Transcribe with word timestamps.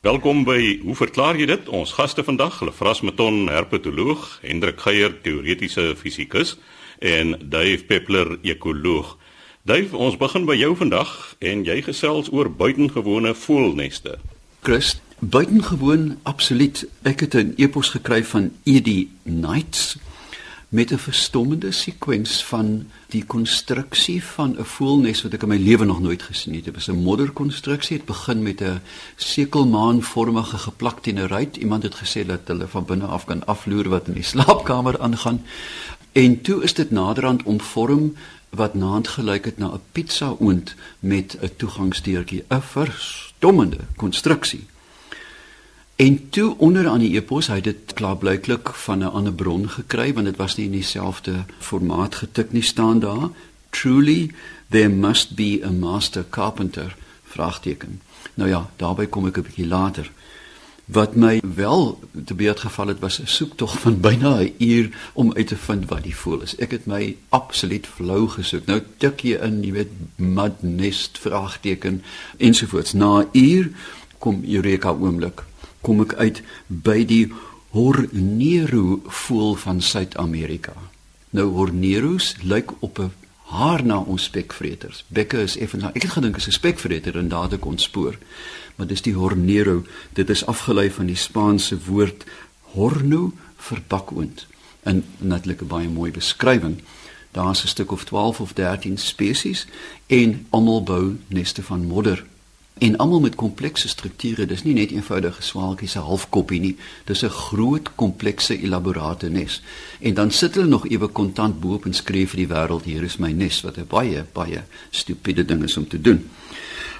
Welkom 0.00 0.46
by 0.48 0.78
Hoe 0.80 0.94
verklaar 0.96 1.36
jy 1.36 1.44
dit? 1.44 1.66
Ons 1.68 1.90
gaste 1.92 2.22
vandag, 2.24 2.62
Lefras 2.64 3.02
Meton, 3.04 3.50
herpetoloog, 3.52 4.22
Hendrik 4.40 4.80
Geier, 4.80 5.12
teoretiese 5.20 5.90
fisikus 5.92 6.54
en 7.04 7.34
Dave 7.52 7.84
Peppler, 7.84 8.38
ekoloog. 8.40 9.10
Dave, 9.68 9.92
ons 9.92 10.16
begin 10.16 10.46
by 10.48 10.56
jou 10.56 10.70
vandag 10.80 11.12
en 11.44 11.66
jy 11.68 11.76
gesels 11.84 12.32
oor 12.32 12.48
buitengewone 12.48 13.34
voelneste. 13.42 14.16
Chris, 14.64 14.94
buitengewoon 15.18 16.14
absoluut. 16.24 16.86
Ek 17.04 17.20
het 17.20 17.36
'n 17.36 17.52
e-pos 17.60 17.92
gekry 17.92 18.24
van 18.24 18.52
Edie 18.64 19.10
Knights 19.28 19.98
met 20.70 20.92
'n 20.92 20.98
verstommende 20.98 21.70
sekwens 21.70 22.44
van 22.44 22.90
die 23.08 23.24
konstruksie 23.24 24.24
van 24.24 24.56
'n 24.58 24.64
voelnes 24.64 25.22
wat 25.22 25.32
ek 25.32 25.42
in 25.42 25.48
my 25.48 25.56
lewe 25.56 25.84
nog 25.84 26.00
nooit 26.00 26.22
gesien 26.22 26.54
het. 26.54 26.64
Dit 26.64 26.74
was 26.74 26.88
'n 26.88 27.02
modderkonstruksie. 27.02 27.96
Dit 27.96 28.06
begin 28.06 28.42
met 28.42 28.60
'n 28.60 28.80
sekelmaanvormige 29.16 30.58
geplakte 30.58 31.10
in 31.10 31.18
'n 31.18 31.26
ruit. 31.26 31.56
Iemand 31.56 31.82
het 31.82 31.94
gesê 31.94 32.26
dat 32.26 32.40
hulle 32.44 32.68
van 32.68 32.84
binne 32.84 33.06
af 33.06 33.24
kan 33.24 33.46
afloer 33.46 33.88
wat 33.88 34.06
in 34.06 34.14
die 34.14 34.22
slaapkamer 34.22 35.00
aangaan. 35.00 35.42
En 36.12 36.40
toe 36.40 36.62
is 36.62 36.74
dit 36.74 36.90
naderhand 36.90 37.42
omvorm 37.42 38.14
wat 38.48 38.74
naand 38.74 39.08
gelyk 39.08 39.44
het 39.44 39.58
na 39.58 39.66
'n 39.66 39.80
pizza 39.92 40.34
oond 40.38 40.74
met 40.98 41.36
'n 41.40 41.50
toegangsdeurtjie, 41.56 42.44
'n 42.48 42.62
verstommende 42.62 43.78
konstruksie. 43.96 44.66
En 46.00 46.28
toe 46.30 46.54
onder 46.58 46.88
aan 46.88 47.02
die 47.04 47.12
epos, 47.12 47.50
hy 47.52 47.58
het 47.58 47.66
dit 47.66 47.92
klaarblyklik 47.98 48.70
van 48.84 49.02
'n 49.04 49.12
ander 49.18 49.32
bron 49.32 49.68
gekry 49.68 50.12
want 50.14 50.26
dit 50.26 50.36
was 50.36 50.56
nie 50.56 50.66
in 50.66 50.72
dieselfde 50.72 51.44
formaat 51.58 52.14
getik 52.14 52.52
nie 52.52 52.62
staan 52.62 52.98
daar. 52.98 53.28
Truly 53.70 54.30
there 54.70 54.88
must 54.88 55.34
be 55.34 55.60
a 55.64 55.70
master 55.70 56.24
carpenter 56.30 56.96
vraagteken. 57.24 58.00
Nou 58.34 58.48
ja, 58.48 58.70
daarby 58.76 59.06
kom 59.06 59.26
ek 59.26 59.36
'n 59.36 59.42
bietjie 59.42 59.66
later. 59.66 60.10
Wat 60.84 61.14
my 61.16 61.40
wel 61.54 62.00
te 62.24 62.34
beurt 62.34 62.60
geval 62.60 62.86
het 62.86 62.98
was 62.98 63.20
'n 63.20 63.26
soektog 63.26 63.78
van 63.80 64.00
byna 64.06 64.40
'n 64.40 64.54
uur 64.58 65.10
om 65.12 65.34
uit 65.34 65.46
te 65.46 65.56
vind 65.56 65.88
wat 65.88 66.02
die 66.02 66.16
voel 66.16 66.40
is. 66.40 66.56
Ek 66.56 66.70
het 66.70 66.86
my 66.86 67.16
absoluut 67.28 67.86
flou 67.86 68.28
gesoek. 68.28 68.66
Nou 68.66 68.82
tik 68.96 69.20
jy 69.20 69.36
in, 69.36 69.64
jy 69.64 69.72
weet, 69.72 69.92
mud 70.16 70.62
nest 70.62 71.18
vraagteken 71.18 72.02
ensovoorts. 72.36 72.92
Na 72.92 73.20
'n 73.20 73.28
uur 73.32 73.70
kom 74.18 74.44
Eureka 74.44 74.90
oomblik 74.90 75.48
kom 75.80 76.00
ek 76.00 76.14
uit 76.14 76.42
by 76.68 77.04
die 77.04 77.32
Hornero 77.70 79.00
voël 79.06 79.54
van 79.54 79.80
Suid-Amerika. 79.80 80.74
Nou 81.30 81.46
Horneros 81.54 82.34
lyk 82.42 82.72
op 82.82 82.98
'n 82.98 83.12
haar 83.50 83.84
na 83.84 83.98
ons 83.98 84.22
spekvreters. 84.22 85.04
Bekke 85.08 85.42
is 85.42 85.56
effens 85.56 85.84
ek 85.84 86.02
het 86.02 86.12
gedink 86.12 86.36
is 86.36 86.46
'n 86.46 86.58
spekvreter 86.58 87.16
en 87.16 87.28
daad 87.28 87.52
ek 87.52 87.64
ontspoor. 87.64 88.18
Maar 88.76 88.86
dis 88.86 89.02
die 89.02 89.14
Hornero. 89.14 89.84
Dit 90.12 90.30
is 90.30 90.46
afgelei 90.46 90.90
van 90.90 91.06
die 91.06 91.16
Spaanse 91.16 91.78
woord 91.84 92.24
horno 92.62 93.32
vir 93.56 93.82
bakoond. 93.86 94.46
'n 94.84 95.04
Natuurlik 95.18 95.62
'n 95.62 95.66
baie 95.66 95.88
mooi 95.88 96.10
beskrywing. 96.10 96.82
Daar's 97.30 97.62
'n 97.62 97.68
stuk 97.68 97.92
of 97.92 98.04
12 98.04 98.40
of 98.40 98.52
13 98.52 98.98
spesies 98.98 99.66
en 100.06 100.46
almal 100.50 100.82
bou 100.82 101.16
neste 101.28 101.62
van 101.62 101.86
modder 101.86 102.24
en 102.78 102.96
almal 102.96 103.20
met 103.20 103.34
komplekse 103.34 103.88
strukture. 103.88 104.46
Dis 104.46 104.62
nie 104.62 104.74
net 104.74 104.90
eenvoudige 104.90 105.42
swaaltjies 105.42 105.92
se 105.92 105.98
halfkoppie 105.98 106.60
nie. 106.60 106.76
Dis 107.04 107.22
'n 107.22 107.28
groot 107.28 107.94
komplekse 107.94 108.60
elaborate 108.62 109.28
nes. 109.28 109.62
En 110.00 110.14
dan 110.14 110.30
sit 110.30 110.54
hulle 110.54 110.66
nog 110.66 110.88
ewe 110.88 111.06
kontant 111.06 111.60
bo 111.60 111.74
op 111.74 111.84
en 111.84 111.94
skree 111.94 112.28
vir 112.28 112.36
die 112.36 112.48
wêreld 112.48 112.84
hier 112.84 113.02
is 113.02 113.16
my 113.16 113.32
nes 113.32 113.60
wat 113.60 113.76
'n 113.76 113.86
baie 113.88 114.24
baie 114.32 114.62
stupiede 114.90 115.44
ding 115.44 115.62
is 115.62 115.76
om 115.76 115.88
te 115.88 116.00
doen. 116.00 116.30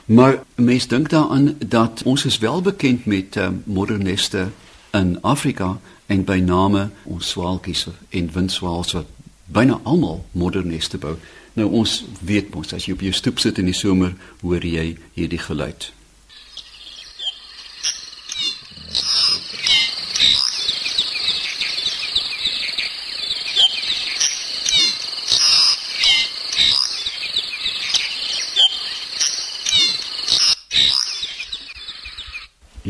Maar 0.05 0.43
mense 0.55 0.89
dink 0.89 1.09
daaraan 1.09 1.57
dat 1.67 2.03
ons 2.05 2.25
is 2.25 2.39
wel 2.39 2.63
bekend 2.63 3.05
met 3.05 3.37
uh, 3.37 3.49
moderneste 3.65 4.49
in 4.91 5.19
Afrika 5.23 5.79
en 6.07 6.25
by 6.25 6.39
name 6.39 6.89
ons 7.03 7.29
swaaltjies 7.29 7.87
en 8.09 8.33
windswaals 8.33 8.93
wat 8.93 9.07
byna 9.45 9.81
almal 9.83 10.25
moderneste 10.33 10.99
bou. 10.99 11.17
Nou 11.59 11.71
ons 11.83 12.05
weet 12.23 12.55
mos 12.55 12.75
as 12.77 12.87
jy 12.87 12.95
op 12.95 13.01
jou 13.03 13.13
stoep 13.13 13.41
sit 13.43 13.59
in 13.59 13.71
die 13.71 13.77
somer, 13.77 14.15
hoor 14.43 14.63
jy 14.65 14.95
hierdie 15.17 15.43
geluid. 15.43 15.91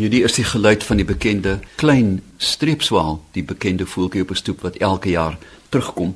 Hierdie 0.01 0.23
is 0.25 0.33
die 0.33 0.47
geluid 0.49 0.85
van 0.87 0.97
die 0.97 1.05
bekende 1.05 1.59
klein 1.77 2.21
streepswaal, 2.41 3.19
die 3.37 3.45
bekende 3.45 3.85
voeltjie 3.87 4.23
op 4.23 4.31
'n 4.31 4.41
stoep 4.41 4.61
wat 4.61 4.77
elke 4.77 5.11
jaar 5.11 5.37
terugkom. 5.69 6.15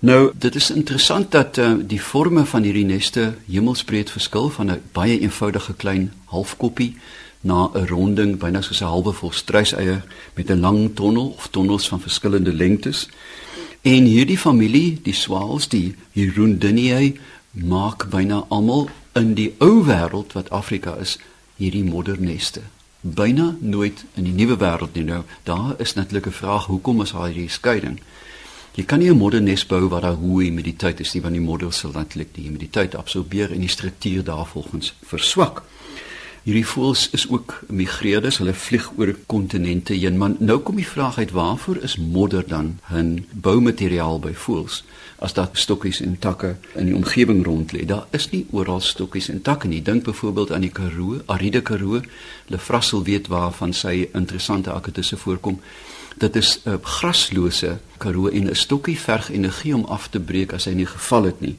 Nou, 0.00 0.32
dit 0.34 0.54
is 0.54 0.70
interessant 0.70 1.30
dat 1.30 1.56
uh, 1.56 1.72
die 1.82 2.00
forme 2.00 2.44
van 2.46 2.62
hierdie 2.62 2.84
neste 2.86 3.34
hemelsbreed 3.46 4.10
verskil 4.10 4.46
van 4.48 4.70
'n 4.70 4.82
baie 4.92 5.18
eenvoudige 5.20 5.74
klein 5.74 6.12
halfkoppie 6.24 6.96
na 7.40 7.70
'n 7.74 7.86
ronding 7.86 8.38
byna 8.38 8.62
soos 8.62 8.80
'n 8.80 8.84
halwe 8.84 9.12
vol 9.12 9.32
struiseier 9.32 10.04
met 10.34 10.50
'n 10.50 10.60
lang 10.60 10.94
tonnel 10.94 11.34
of 11.36 11.48
tonnels 11.50 11.88
van 11.88 12.00
verskillende 12.00 12.52
lengtes. 12.52 13.08
En 13.82 14.04
hierdie 14.04 14.38
familie, 14.38 14.98
die 15.02 15.14
swaals, 15.14 15.68
die 15.68 15.94
Hirundiniae, 16.12 17.14
maak 17.50 18.10
byna 18.10 18.44
almal 18.48 18.88
in 19.12 19.34
die 19.34 19.54
ou 19.58 19.84
wêreld 19.84 20.32
wat 20.32 20.50
Afrika 20.50 20.94
is, 20.94 21.18
hierdie 21.56 21.84
moderneste. 21.84 22.60
Byna 23.00 23.56
nooit 23.60 24.04
in 24.14 24.24
die 24.24 24.32
nuwe 24.32 24.56
wêreld 24.56 24.94
nie. 24.94 25.04
Nou, 25.04 25.22
daar 25.42 25.74
is 25.78 25.94
natuurlik 25.94 26.26
'n 26.26 26.32
vraag, 26.32 26.66
hoekom 26.66 27.02
is 27.02 27.10
daar 27.10 27.26
hierdie 27.26 27.50
skeiding? 27.50 28.00
Jy 28.78 28.84
kan 28.86 29.00
nie 29.00 29.10
'n 29.10 29.18
moddernes 29.18 29.66
bou 29.66 29.88
waar 29.88 30.00
daar 30.00 30.20
hoë 30.22 30.44
humiditeit 30.44 31.00
is 31.00 31.12
nie 31.14 31.22
want 31.22 31.34
die 31.34 31.42
modder 31.42 31.72
sal 31.72 31.90
natuurlik 31.90 32.34
die 32.34 32.44
humiditeit 32.44 32.94
absorbeer 32.94 33.52
en 33.52 33.60
die 33.60 33.68
struktuur 33.68 34.24
daarvolgens 34.24 34.94
verswak. 35.02 35.62
Hierdie 36.44 36.66
voëls 36.66 37.08
is 37.10 37.28
ook 37.28 37.64
migreerders, 37.68 38.38
hulle 38.38 38.54
vlieg 38.54 38.92
oor 38.96 39.16
kontinente 39.26 39.94
heen, 39.94 40.16
maar 40.18 40.30
nou 40.38 40.58
kom 40.58 40.76
die 40.76 40.86
vraag 40.86 41.18
uit 41.18 41.30
waarvoor 41.30 41.82
is 41.82 41.96
modder 41.96 42.46
dan 42.48 42.78
'n 42.92 43.26
boumateriaal 43.32 44.20
by 44.20 44.32
voëls? 44.32 44.84
As 45.18 45.32
daar 45.32 45.50
stokkies 45.52 46.00
en 46.00 46.18
takke 46.18 46.56
in 46.74 46.86
die 46.86 46.94
omgewing 46.94 47.44
rond 47.44 47.72
lê, 47.72 47.84
daar 47.84 48.06
is 48.10 48.30
nie 48.30 48.46
oral 48.50 48.80
stokkies 48.80 49.28
en 49.28 49.42
takke 49.42 49.68
nie. 49.68 49.82
Dink 49.82 50.04
byvoorbeeld 50.04 50.52
aan 50.52 50.60
die 50.60 50.70
Karoo, 50.72 51.20
Ariede 51.26 51.62
Karoo. 51.62 52.00
Hulle 52.46 52.58
vrassel 52.58 53.02
weet 53.02 53.26
waarvan 53.26 53.72
sy 53.72 54.08
interessante 54.12 54.70
akketusse 54.70 55.16
voorkom. 55.16 55.60
Dit 56.16 56.36
is 56.36 56.60
'n 56.64 56.78
graslose 56.82 57.78
karoo 57.98 58.28
en 58.28 58.48
'n 58.50 58.54
stokkie 58.54 58.98
verg 58.98 59.30
energie 59.30 59.74
om 59.74 59.84
af 59.84 60.08
te 60.08 60.20
breek 60.20 60.52
as 60.52 60.64
hy 60.64 60.72
nie 60.72 60.86
geval 60.86 61.22
het 61.22 61.40
nie. 61.40 61.56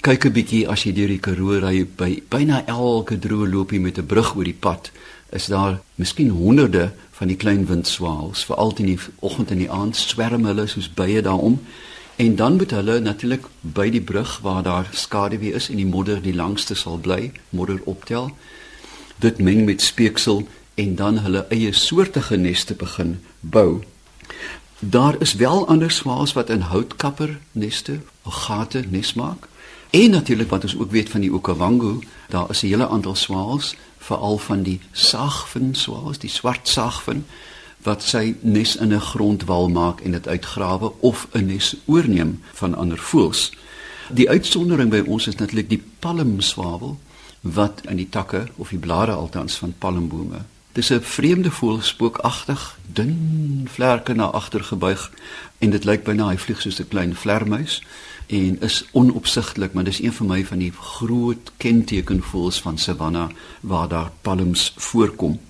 Kyk 0.00 0.24
'n 0.24 0.32
bietjie 0.32 0.68
as 0.68 0.82
jy 0.82 0.92
deur 0.92 1.08
die 1.08 1.18
karoo 1.18 1.58
ry 1.58 1.86
by 1.96 2.22
byna 2.28 2.66
elke 2.66 3.18
droë 3.18 3.50
loopie 3.50 3.80
met 3.80 3.98
'n 3.98 4.06
brug 4.06 4.36
oor 4.36 4.44
die 4.44 4.60
pad, 4.60 4.90
is 5.30 5.46
daar 5.46 5.80
miskien 5.94 6.28
honderde 6.28 6.92
van 7.10 7.28
die 7.28 7.36
klein 7.36 7.66
windswaals, 7.66 8.44
veral 8.44 8.74
in 8.76 8.86
die 8.86 8.98
oggend 9.20 9.50
en 9.50 9.58
die 9.58 9.70
aand 9.70 9.96
swerm 9.96 10.44
hulle 10.44 10.66
soos 10.66 10.88
bye 10.94 11.22
daarom. 11.22 11.60
En 12.16 12.36
dan 12.36 12.56
moet 12.56 12.70
hulle 12.70 13.00
natuurlik 13.00 13.44
by 13.60 13.90
die 13.90 14.00
brug 14.00 14.38
waar 14.42 14.62
daar 14.62 14.88
skaduwee 14.92 15.52
is 15.52 15.68
en 15.68 15.76
die 15.76 15.86
modder 15.86 16.22
die 16.22 16.34
langste 16.34 16.74
sal 16.74 16.96
bly, 16.98 17.32
modder 17.50 17.80
optel. 17.84 18.30
Dit 19.18 19.38
meng 19.38 19.64
met 19.64 19.82
speeksel 19.82 20.46
en 20.76 20.94
dan 20.94 21.18
hulle 21.18 21.46
eie 21.48 21.72
soortige 21.72 22.36
neste 22.36 22.74
begin 22.74 23.20
bou. 23.40 23.82
Daar 24.78 25.16
is 25.20 25.34
wel 25.34 25.68
ander 25.68 25.90
swaals 25.90 26.32
wat 26.32 26.50
in 26.50 26.60
houtkapper 26.60 27.38
neste, 27.52 28.00
gate 28.24 28.84
nes 28.88 29.14
maak. 29.14 29.48
En 29.90 30.10
natuurlik 30.10 30.50
wat 30.50 30.62
ons 30.62 30.76
ook 30.76 30.90
weet 30.90 31.08
van 31.10 31.20
die 31.20 31.32
Okavango, 31.32 32.00
daar 32.28 32.50
is 32.50 32.62
'n 32.62 32.66
hele 32.66 32.88
aantal 32.88 33.14
swaals, 33.14 33.74
veral 33.98 34.38
van 34.38 34.62
die 34.62 34.80
sagvin 34.92 35.74
swaals, 35.74 36.18
die 36.18 36.30
swart 36.30 36.68
sagvin 36.68 37.24
wat 37.82 38.02
sy 38.02 38.34
nes 38.40 38.76
in 38.76 38.92
'n 38.92 39.00
grondwal 39.00 39.68
maak 39.68 40.00
en 40.00 40.10
dit 40.10 40.28
uitgrawe 40.28 40.92
of 41.00 41.28
'n 41.32 41.46
nes 41.46 41.76
oorneem 41.84 42.42
van 42.52 42.74
ander 42.74 42.98
voëls. 42.98 43.52
Die 44.10 44.30
uitsondering 44.30 44.90
by 44.90 45.02
ons 45.06 45.26
is 45.26 45.34
natuurlik 45.34 45.68
die 45.68 45.82
palmswawel 45.98 46.98
wat 47.40 47.80
in 47.88 47.96
die 47.96 48.08
takke 48.08 48.46
of 48.56 48.68
die 48.68 48.78
blare 48.78 49.12
altans 49.12 49.54
van 49.54 49.74
palmbome 49.78 50.44
Dis 50.76 50.90
'n 50.92 51.00
vreemde 51.00 51.50
voël, 51.50 51.82
spookagtig, 51.82 52.78
dun 52.92 53.68
vlerke 53.68 54.12
na 54.12 54.24
agter 54.24 54.64
gebuig 54.64 55.10
en 55.58 55.70
dit 55.70 55.84
lyk 55.84 56.02
byna 56.04 56.28
hy 56.28 56.36
vlieg 56.36 56.60
soos 56.60 56.80
'n 56.80 56.88
klein 56.88 57.14
vlermuis 57.16 57.82
en 58.26 58.60
is 58.60 58.84
onopsigtelik, 58.92 59.72
maar 59.72 59.84
dis 59.84 60.02
een 60.02 60.12
van 60.12 60.26
my 60.26 60.44
van 60.44 60.58
die 60.58 60.72
groot 60.72 61.52
kentekenvoëls 61.56 62.60
van 62.60 62.78
savanna 62.78 63.30
waar 63.60 63.88
daar 63.88 64.10
palms 64.20 64.72
voorkom. 64.76 65.40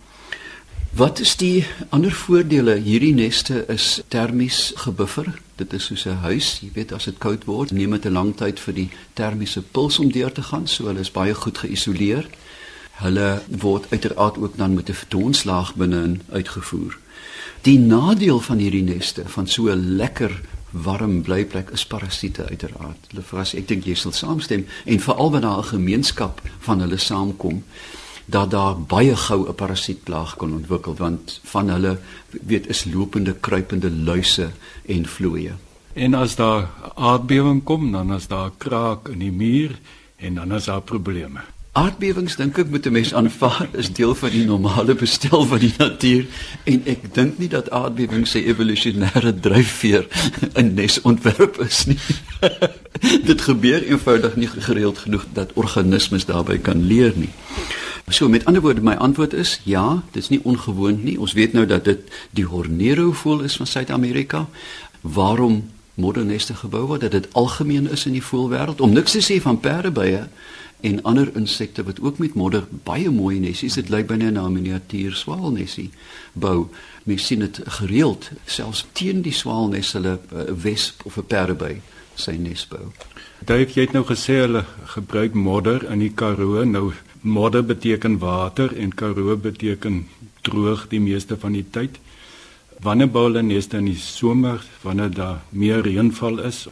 Wat 0.90 1.18
is 1.18 1.36
die 1.36 1.66
ander 1.88 2.12
voordele? 2.12 2.74
Hierdie 2.74 3.14
neste 3.14 3.64
is 3.68 4.02
termies 4.08 4.72
gebuffer. 4.74 5.40
Dit 5.54 5.72
is 5.72 5.84
soos 5.84 6.04
'n 6.04 6.22
huis, 6.22 6.58
jy 6.60 6.70
weet 6.72 6.92
as 6.92 7.04
dit 7.04 7.18
koud 7.18 7.44
word, 7.44 7.70
neem 7.70 7.90
dit 7.90 8.04
'n 8.04 8.12
lang 8.12 8.36
tyd 8.36 8.60
vir 8.60 8.74
die 8.74 8.90
termiese 9.12 9.62
puls 9.62 9.98
om 9.98 10.12
deur 10.12 10.32
te 10.32 10.42
gaan, 10.42 10.66
so 10.66 10.86
hulle 10.86 11.00
is 11.00 11.10
baie 11.10 11.34
goed 11.34 11.58
geïsoleer 11.58 12.28
Hulle 12.96 13.42
word 13.60 13.90
uiteraard 13.90 14.38
ook 14.38 14.56
dan 14.56 14.74
met 14.74 14.88
'n 14.88 14.92
vertoonslaag 14.92 15.74
binne 15.74 16.16
uitgevoer. 16.30 16.98
Die 17.60 17.78
nadeel 17.78 18.40
van 18.40 18.58
hierdie 18.58 18.82
neste 18.82 19.22
van 19.26 19.46
so 19.46 19.68
'n 19.68 19.96
lekker 19.96 20.40
warm 20.70 21.22
blyplek 21.22 21.70
is 21.70 21.86
parasiete 21.86 22.48
uiteraard. 22.48 23.06
Hulle 23.08 23.22
vras 23.22 23.54
ek 23.54 23.68
dink 23.68 23.84
jy 23.84 23.94
sal 23.94 24.12
saamstem 24.12 24.66
en 24.84 25.00
veral 25.00 25.30
wanneer 25.30 25.50
daar 25.50 25.58
'n 25.58 25.74
gemeenskap 25.76 26.40
van 26.58 26.80
hulle 26.80 26.96
saamkom 26.96 27.64
dat 28.24 28.50
daar 28.50 28.80
baie 28.80 29.16
gou 29.16 29.48
'n 29.48 29.54
parasietplaag 29.54 30.36
kan 30.36 30.52
ontwikkel 30.52 30.94
want 30.94 31.40
van 31.44 31.68
hulle 31.68 31.98
weet 32.30 32.68
is 32.68 32.84
lopende 32.84 33.34
kruipende 33.40 33.90
luise 33.90 34.50
en 34.86 35.06
vlooie. 35.06 35.52
En 35.92 36.14
as 36.14 36.34
daar 36.36 36.68
aardbewing 36.94 37.62
kom, 37.64 37.92
dan 37.92 38.14
is 38.14 38.26
daar 38.26 38.50
kraak 38.56 39.08
in 39.08 39.18
die 39.18 39.32
muur 39.32 39.78
en 40.16 40.34
dan 40.34 40.52
is 40.52 40.64
daar 40.64 40.82
probleme. 40.82 41.40
Aardbewings 41.76 42.38
dink 42.40 42.56
ek 42.56 42.70
moet 42.72 42.86
'n 42.88 42.92
mens 42.92 43.12
aanvaar 43.14 43.68
is 43.76 43.92
deel 43.92 44.14
van 44.14 44.30
die 44.30 44.44
normale 44.44 44.94
bestel 44.94 45.44
van 45.44 45.58
die 45.58 45.74
natuur 45.76 46.24
en 46.64 46.86
ek 46.88 47.14
dink 47.14 47.38
nie 47.38 47.48
dat 47.52 47.70
aardbewings 47.70 48.30
se 48.30 48.40
evolusionêre 48.44 49.34
dryfveer 49.40 50.06
in 50.54 50.74
nes 50.74 51.00
ontwerp 51.00 51.60
is 51.60 51.84
nie. 51.84 51.98
Dit 53.28 53.40
gebeur 53.40 53.84
eenvoudig 53.84 54.36
nie 54.36 54.48
gereeld 54.48 54.98
genoeg 54.98 55.26
dat 55.32 55.52
organismes 55.52 56.24
daarbey 56.24 56.58
kan 56.58 56.86
leer 56.86 57.12
nie. 57.14 57.32
So 58.08 58.28
met 58.28 58.44
ander 58.44 58.62
woorde 58.62 58.80
my 58.80 58.94
antwoord 58.94 59.34
is 59.34 59.60
ja, 59.64 60.02
dit 60.12 60.22
is 60.22 60.28
nie 60.28 60.40
ongewoon 60.42 61.04
nie. 61.04 61.20
Ons 61.20 61.32
weet 61.32 61.52
nou 61.52 61.66
dat 61.66 61.84
dit 61.84 62.00
die 62.30 62.44
Hornero 62.44 63.12
voël 63.12 63.40
is 63.40 63.56
van 63.56 63.66
Suid-Amerika. 63.66 64.46
Waarom 65.00 65.64
moderneste 65.94 66.54
gebou 66.54 66.86
word 66.86 67.00
dat 67.00 67.10
dit 67.10 67.28
algemeen 67.32 67.90
is 67.90 68.06
in 68.06 68.12
die 68.12 68.24
voëlwêreld 68.24 68.80
om 68.80 68.92
niks 68.92 69.12
te 69.16 69.24
sê 69.24 69.40
van 69.42 69.60
perdebye 69.60 70.28
en 70.86 71.02
ander 71.02 71.30
insekte 71.36 71.82
wat 71.86 72.00
ook 72.00 72.18
met 72.22 72.34
modder 72.34 72.66
baie 72.86 73.10
mooi 73.10 73.40
nesies. 73.42 73.74
Dit 73.78 73.90
lyk 73.90 74.06
binne 74.06 74.30
na 74.30 74.46
'n 74.46 74.52
miniatuur 74.52 75.14
swaalnesie 75.14 75.90
bou. 76.32 76.68
Mens 77.04 77.26
sien 77.26 77.38
dit 77.38 77.60
gereeld, 77.64 78.30
selfs 78.44 78.86
teen 78.92 79.22
die 79.22 79.32
swaalnes 79.32 79.92
hulle 79.92 80.18
'n 80.18 80.36
uh, 80.36 80.62
wesp 80.62 81.06
of 81.06 81.18
'n 81.18 81.26
perdeby 81.26 81.80
sy 82.14 82.36
nes 82.40 82.66
bou. 82.68 82.92
Dave, 83.44 83.72
jy 83.74 83.80
het 83.80 83.92
nou 83.92 84.04
gesê 84.04 84.40
hulle 84.40 84.64
gebruik 84.84 85.34
modder 85.34 85.90
in 85.90 85.98
die 85.98 86.12
Karoo. 86.14 86.64
Nou 86.64 86.92
modder 87.20 87.64
beteken 87.64 88.18
water 88.18 88.76
en 88.76 88.94
Karoo 88.94 89.36
beteken 89.36 90.06
droog 90.42 90.88
die 90.88 91.00
meeste 91.00 91.36
van 91.36 91.52
die 91.52 91.66
tyd. 91.70 91.98
Wanneer 92.80 93.10
bou 93.10 93.24
hulle 93.24 93.42
neste 93.42 93.76
in 93.76 93.84
die 93.84 93.98
somer 93.98 94.64
wanneer 94.82 95.10
daar 95.10 95.42
meer 95.50 95.82
reënval 95.82 96.38
is? 96.38 96.66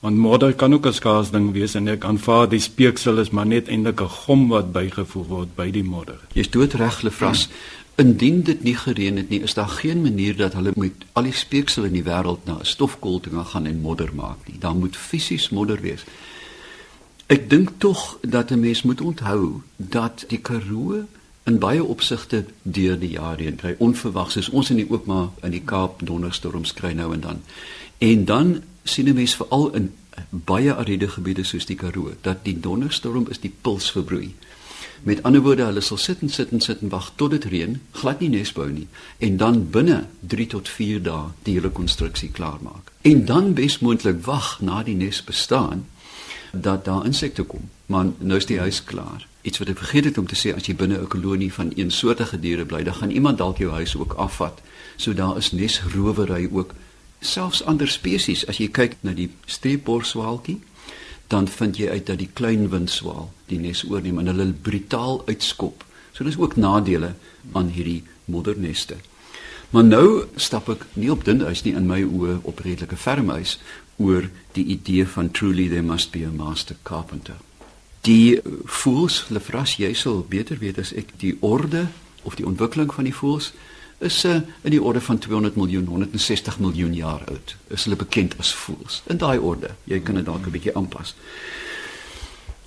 Want 0.00 0.16
modder 0.16 0.54
kan 0.54 0.74
ook 0.74 0.86
'n 0.86 0.92
skaars 0.92 1.30
ding 1.30 1.52
wees 1.52 1.74
en 1.74 1.88
ek 1.88 2.04
aanvaar 2.04 2.48
die 2.48 2.60
speeksel 2.60 3.18
is 3.18 3.30
maar 3.30 3.46
net 3.46 3.68
eintlik 3.68 4.00
'n 4.00 4.08
gom 4.08 4.48
wat 4.48 4.72
bygevoeg 4.72 5.26
word 5.26 5.54
by 5.54 5.70
die 5.70 5.84
modder. 5.84 6.20
Jy's 6.32 6.50
doodreg, 6.50 7.02
Lefras. 7.02 7.48
Indien 7.94 8.42
dit 8.42 8.62
nie 8.62 8.76
gereën 8.76 9.16
het 9.16 9.28
nie, 9.28 9.42
is 9.42 9.54
daar 9.54 9.68
geen 9.68 10.00
manier 10.00 10.36
dat 10.36 10.52
hulle 10.52 10.72
met 10.74 10.92
al 11.12 11.22
die 11.22 11.32
speeksel 11.32 11.84
in 11.84 11.92
die 11.92 12.02
wêreld 12.02 12.44
na 12.44 12.58
'n 12.58 12.64
stofkoolting 12.64 13.46
gaan 13.46 13.66
en 13.66 13.80
modder 13.80 14.10
maak 14.14 14.38
nie. 14.46 14.58
Daar 14.58 14.74
moet 14.74 14.96
fisies 14.96 15.48
modder 15.50 15.80
wees. 15.80 16.04
Ek 17.26 17.50
dink 17.50 17.70
tog 17.78 18.18
dat 18.20 18.50
'n 18.50 18.60
mens 18.60 18.82
moet 18.82 19.00
onthou 19.00 19.60
dat 19.76 20.24
die 20.28 20.38
Karoo 20.38 21.04
in 21.44 21.58
baie 21.58 21.84
opsigte 21.84 22.44
deur 22.62 22.98
die 22.98 23.10
jare 23.10 23.42
heen 23.42 23.56
kry 23.56 23.74
onverwags 23.78 24.36
is 24.36 24.48
ons 24.48 24.70
in 24.70 24.76
die 24.76 24.90
ook 24.90 25.06
maar 25.06 25.28
in 25.42 25.50
die 25.50 25.64
Kaap 25.64 26.00
donderstorms 26.04 26.72
kry 26.72 26.92
nou 26.92 27.12
en 27.14 27.20
dan. 27.20 27.40
En 27.98 28.24
dan 28.24 28.62
sien 28.82 29.08
'n 29.08 29.14
mens 29.14 29.34
veral 29.36 29.74
in 29.74 29.92
baie 30.30 30.74
ariede 30.74 31.08
gebiede 31.08 31.44
soos 31.44 31.66
die 31.66 31.76
Karoo 31.76 32.14
dat 32.20 32.44
die 32.44 32.60
donderstorm 32.60 33.26
is 33.30 33.40
die 33.40 33.54
puls 33.60 33.90
verbroei. 33.90 34.34
Met 35.02 35.22
ander 35.22 35.40
woorde, 35.40 35.64
hulle 35.64 35.80
sal 35.80 35.96
sit 35.96 36.20
en 36.20 36.28
sit 36.28 36.50
en 36.50 36.60
sit 36.60 36.80
en 36.80 36.88
wag 36.88 37.12
tot 37.16 37.30
dit 37.30 37.44
reën, 37.44 37.80
glad 37.90 38.20
nie 38.20 38.28
nes 38.28 38.52
bou 38.52 38.68
nie 38.68 38.86
en 39.18 39.36
dan 39.36 39.70
binne 39.70 40.06
3 40.20 40.46
tot 40.46 40.68
4 40.68 41.02
dae 41.02 41.30
die 41.42 41.54
hele 41.56 41.70
konstruksie 41.70 42.30
klaar 42.30 42.58
maak. 42.62 42.92
En 43.02 43.24
dan 43.24 43.54
besmoontlik 43.54 44.20
wag 44.24 44.58
na 44.60 44.82
die 44.82 44.94
nes 44.94 45.24
bestaan 45.24 45.86
dat 46.52 46.84
daar 46.84 47.06
insekte 47.06 47.42
kom, 47.42 47.70
maar 47.86 48.10
nou 48.18 48.36
is 48.36 48.46
die 48.46 48.58
huis 48.58 48.84
klaar. 48.84 49.26
Iets 49.42 49.58
wat 49.58 49.68
ek 49.72 49.78
vergeet 49.78 50.04
het 50.04 50.18
om 50.18 50.26
te 50.28 50.36
sê 50.36 50.52
as 50.52 50.66
jy 50.68 50.74
binne 50.76 50.98
'n 50.98 51.08
kolonie 51.08 51.52
van 51.52 51.72
eensoortige 51.76 52.40
diere 52.40 52.64
bly, 52.64 52.82
dan 52.82 52.94
gaan 52.94 53.10
iemand 53.10 53.38
dalk 53.38 53.58
jou 53.58 53.70
huis 53.70 53.96
ook 53.96 54.12
afvat. 54.12 54.60
So 54.96 55.14
daar 55.14 55.36
is 55.36 55.52
nesrowery 55.52 56.48
ook 56.52 56.74
selfs 57.20 57.62
ander 57.68 57.88
spesies 57.88 58.46
as 58.48 58.60
jy 58.60 58.68
kyk 58.72 58.96
na 59.02 59.12
die 59.16 59.30
streepborswaaltjie 59.46 60.60
dan 61.30 61.46
vind 61.48 61.78
jy 61.78 61.90
uit 61.90 62.06
dat 62.06 62.18
die 62.18 62.30
klein 62.32 62.68
windswaal 62.72 63.28
die 63.50 63.58
nes 63.62 63.84
oorneem 63.86 64.18
en 64.18 64.30
hulle 64.32 64.50
brutaal 64.52 65.22
uitskop. 65.28 65.84
So 66.12 66.24
dis 66.26 66.38
ook 66.38 66.56
nadele 66.56 67.14
aan 67.52 67.70
hierdie 67.74 68.02
modderneste. 68.24 68.96
Maar 69.70 69.84
nou 69.86 70.06
stap 70.34 70.68
ek 70.72 70.86
nie 70.98 71.10
op 71.14 71.22
dun 71.24 71.44
ys 71.46 71.62
nie 71.62 71.76
in 71.78 71.86
my 71.86 72.00
oë 72.02 72.40
op 72.50 72.64
redelike 72.66 72.98
ferm 72.98 73.30
ys 73.36 73.58
oor 74.02 74.26
die 74.56 74.66
idee 74.74 75.06
van 75.06 75.30
truly 75.30 75.68
there 75.70 75.86
must 75.86 76.10
be 76.10 76.24
a 76.26 76.32
master 76.34 76.76
carpenter. 76.82 77.36
Die 78.02 78.40
voels, 78.64 79.26
Lefras, 79.28 79.76
jy 79.78 79.92
sal 79.94 80.24
beter 80.28 80.58
weet 80.58 80.80
as 80.82 80.90
ek 80.96 81.12
die 81.22 81.36
orde 81.44 81.86
of 82.24 82.34
die 82.40 82.46
ontwikkeling 82.48 82.90
van 82.94 83.06
die 83.06 83.14
voels 83.14 83.52
is 84.00 84.24
uh, 84.24 84.34
in 84.62 84.70
die 84.70 84.82
orde 84.82 85.00
van 85.00 85.18
200 85.18 85.56
miljoen 85.56 85.86
160 85.86 86.58
miljoen 86.58 86.94
jaar 86.94 87.22
oud. 87.28 87.56
Is 87.68 87.84
hulle 87.84 87.96
bekend 87.96 88.38
as 88.38 88.54
voëls. 88.54 89.02
In 89.06 89.20
daai 89.20 89.38
orde. 89.38 89.74
Jy 89.84 90.00
kan 90.00 90.14
dit 90.14 90.24
dalk 90.24 90.46
'n 90.46 90.50
bietjie 90.50 90.76
aanpas. 90.76 91.14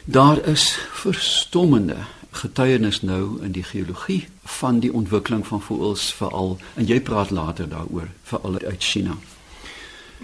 Daar 0.06 0.46
is 0.48 0.78
verstommende 0.92 1.98
getuienis 2.32 3.02
nou 3.02 3.42
in 3.42 3.52
die 3.52 3.64
geologie 3.64 4.28
van 4.44 4.80
die 4.80 4.94
ontwikkeling 4.94 5.48
van 5.48 5.62
voëls 5.62 6.14
veral 6.14 6.58
en 6.76 6.86
jy 6.86 7.02
praat 7.02 7.30
later 7.30 7.70
daaroor 7.70 8.10
veral 8.24 8.60
uit 8.60 8.84
China. 8.84 9.18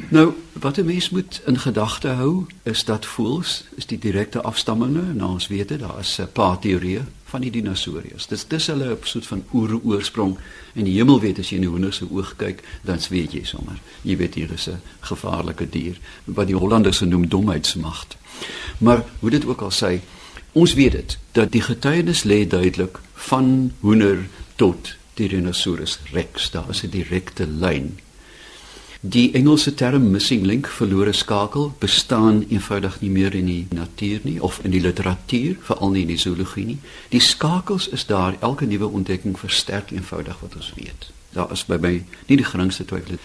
Nou, 0.09 0.33
wat 0.53 0.77
'n 0.77 0.85
mens 0.85 1.09
moet 1.09 1.41
in 1.45 1.59
gedagte 1.59 2.07
hou, 2.07 2.45
is 2.63 2.83
dat 2.83 3.05
voëls 3.05 3.63
is 3.75 3.85
die 3.85 3.99
direkte 3.99 4.41
afstammelinge, 4.41 5.13
nou 5.13 5.31
ons 5.31 5.47
weet 5.47 5.67
dit, 5.67 5.79
daar 5.79 5.99
is 5.99 6.19
'n 6.19 6.31
paar 6.31 6.59
teorieë 6.59 7.03
van 7.29 7.43
die 7.45 7.51
dinosourus. 7.53 8.27
Dis 8.27 8.45
dis 8.49 8.67
hulle 8.71 8.91
op 8.93 9.05
soort 9.05 9.27
van 9.29 9.43
oeroorsprong 9.53 10.35
en 10.73 10.87
die 10.87 10.95
hemel 10.97 11.19
weet 11.21 11.39
as 11.39 11.51
jy 11.51 11.59
in 11.59 11.67
die 11.67 11.71
hoender 11.71 11.93
se 11.93 12.07
oog 12.09 12.35
kyk, 12.41 12.63
dan 12.87 13.01
weet 13.09 13.35
jy 13.37 13.43
sommer. 13.45 13.77
Jy 14.01 14.17
weet 14.17 14.35
hier 14.35 14.53
is 14.53 14.67
'n 14.69 14.81
gevaarlike 15.01 15.69
dier 15.69 15.97
wat 16.25 16.47
die 16.47 16.55
Hollanders 16.55 16.99
noem 16.99 17.27
domheidsmagd. 17.27 18.17
Maar 18.79 19.03
hoe 19.19 19.29
dit 19.29 19.45
ook 19.45 19.61
al 19.61 19.71
sê, 19.71 20.01
ons 20.51 20.73
weet 20.73 20.91
dit 20.91 21.17
dat 21.31 21.51
die 21.51 21.61
getuienis 21.61 22.23
lê 22.23 22.47
duidelik 22.47 22.99
van 23.13 23.73
hoender 23.79 24.27
tot 24.55 24.95
die 25.13 25.27
dinosourus 25.27 25.99
rex. 26.11 26.51
Daar 26.51 26.69
is 26.69 26.83
'n 26.83 26.89
direkte 26.89 27.47
lyn 27.47 27.97
Die 29.01 29.33
Engelse 29.33 29.73
term 29.73 30.11
missing 30.11 30.41
link 30.43 30.67
verlore 30.67 31.13
skakel 31.13 31.69
bestaan 31.79 32.41
eenvoudig 32.49 32.97
nie 32.99 33.09
meer 33.09 33.35
in 33.35 33.45
die 33.47 33.67
natuur 33.71 34.19
nie 34.27 34.41
of 34.43 34.59
in 34.67 34.73
die 34.75 34.81
literatuur, 34.83 35.55
veral 35.63 35.93
nie 35.93 36.01
in 36.01 36.11
die 36.11 36.19
zoologie 36.19 36.65
nie. 36.65 36.75
Die 37.13 37.21
skakels 37.23 37.87
is 37.95 38.03
daar, 38.09 38.35
elke 38.43 38.67
nuwe 38.67 38.89
ontdekking 38.91 39.39
versterk 39.39 39.93
eenvoudig 39.95 40.41
wat 40.43 40.57
ons 40.59 40.73
weet. 40.75 41.07
Daar 41.31 41.47
is 41.55 41.63
by 41.63 41.77
my 41.79 41.93
nie 42.27 42.39
die 42.41 42.49
geringste 42.51 42.83
twyfel. 42.91 43.23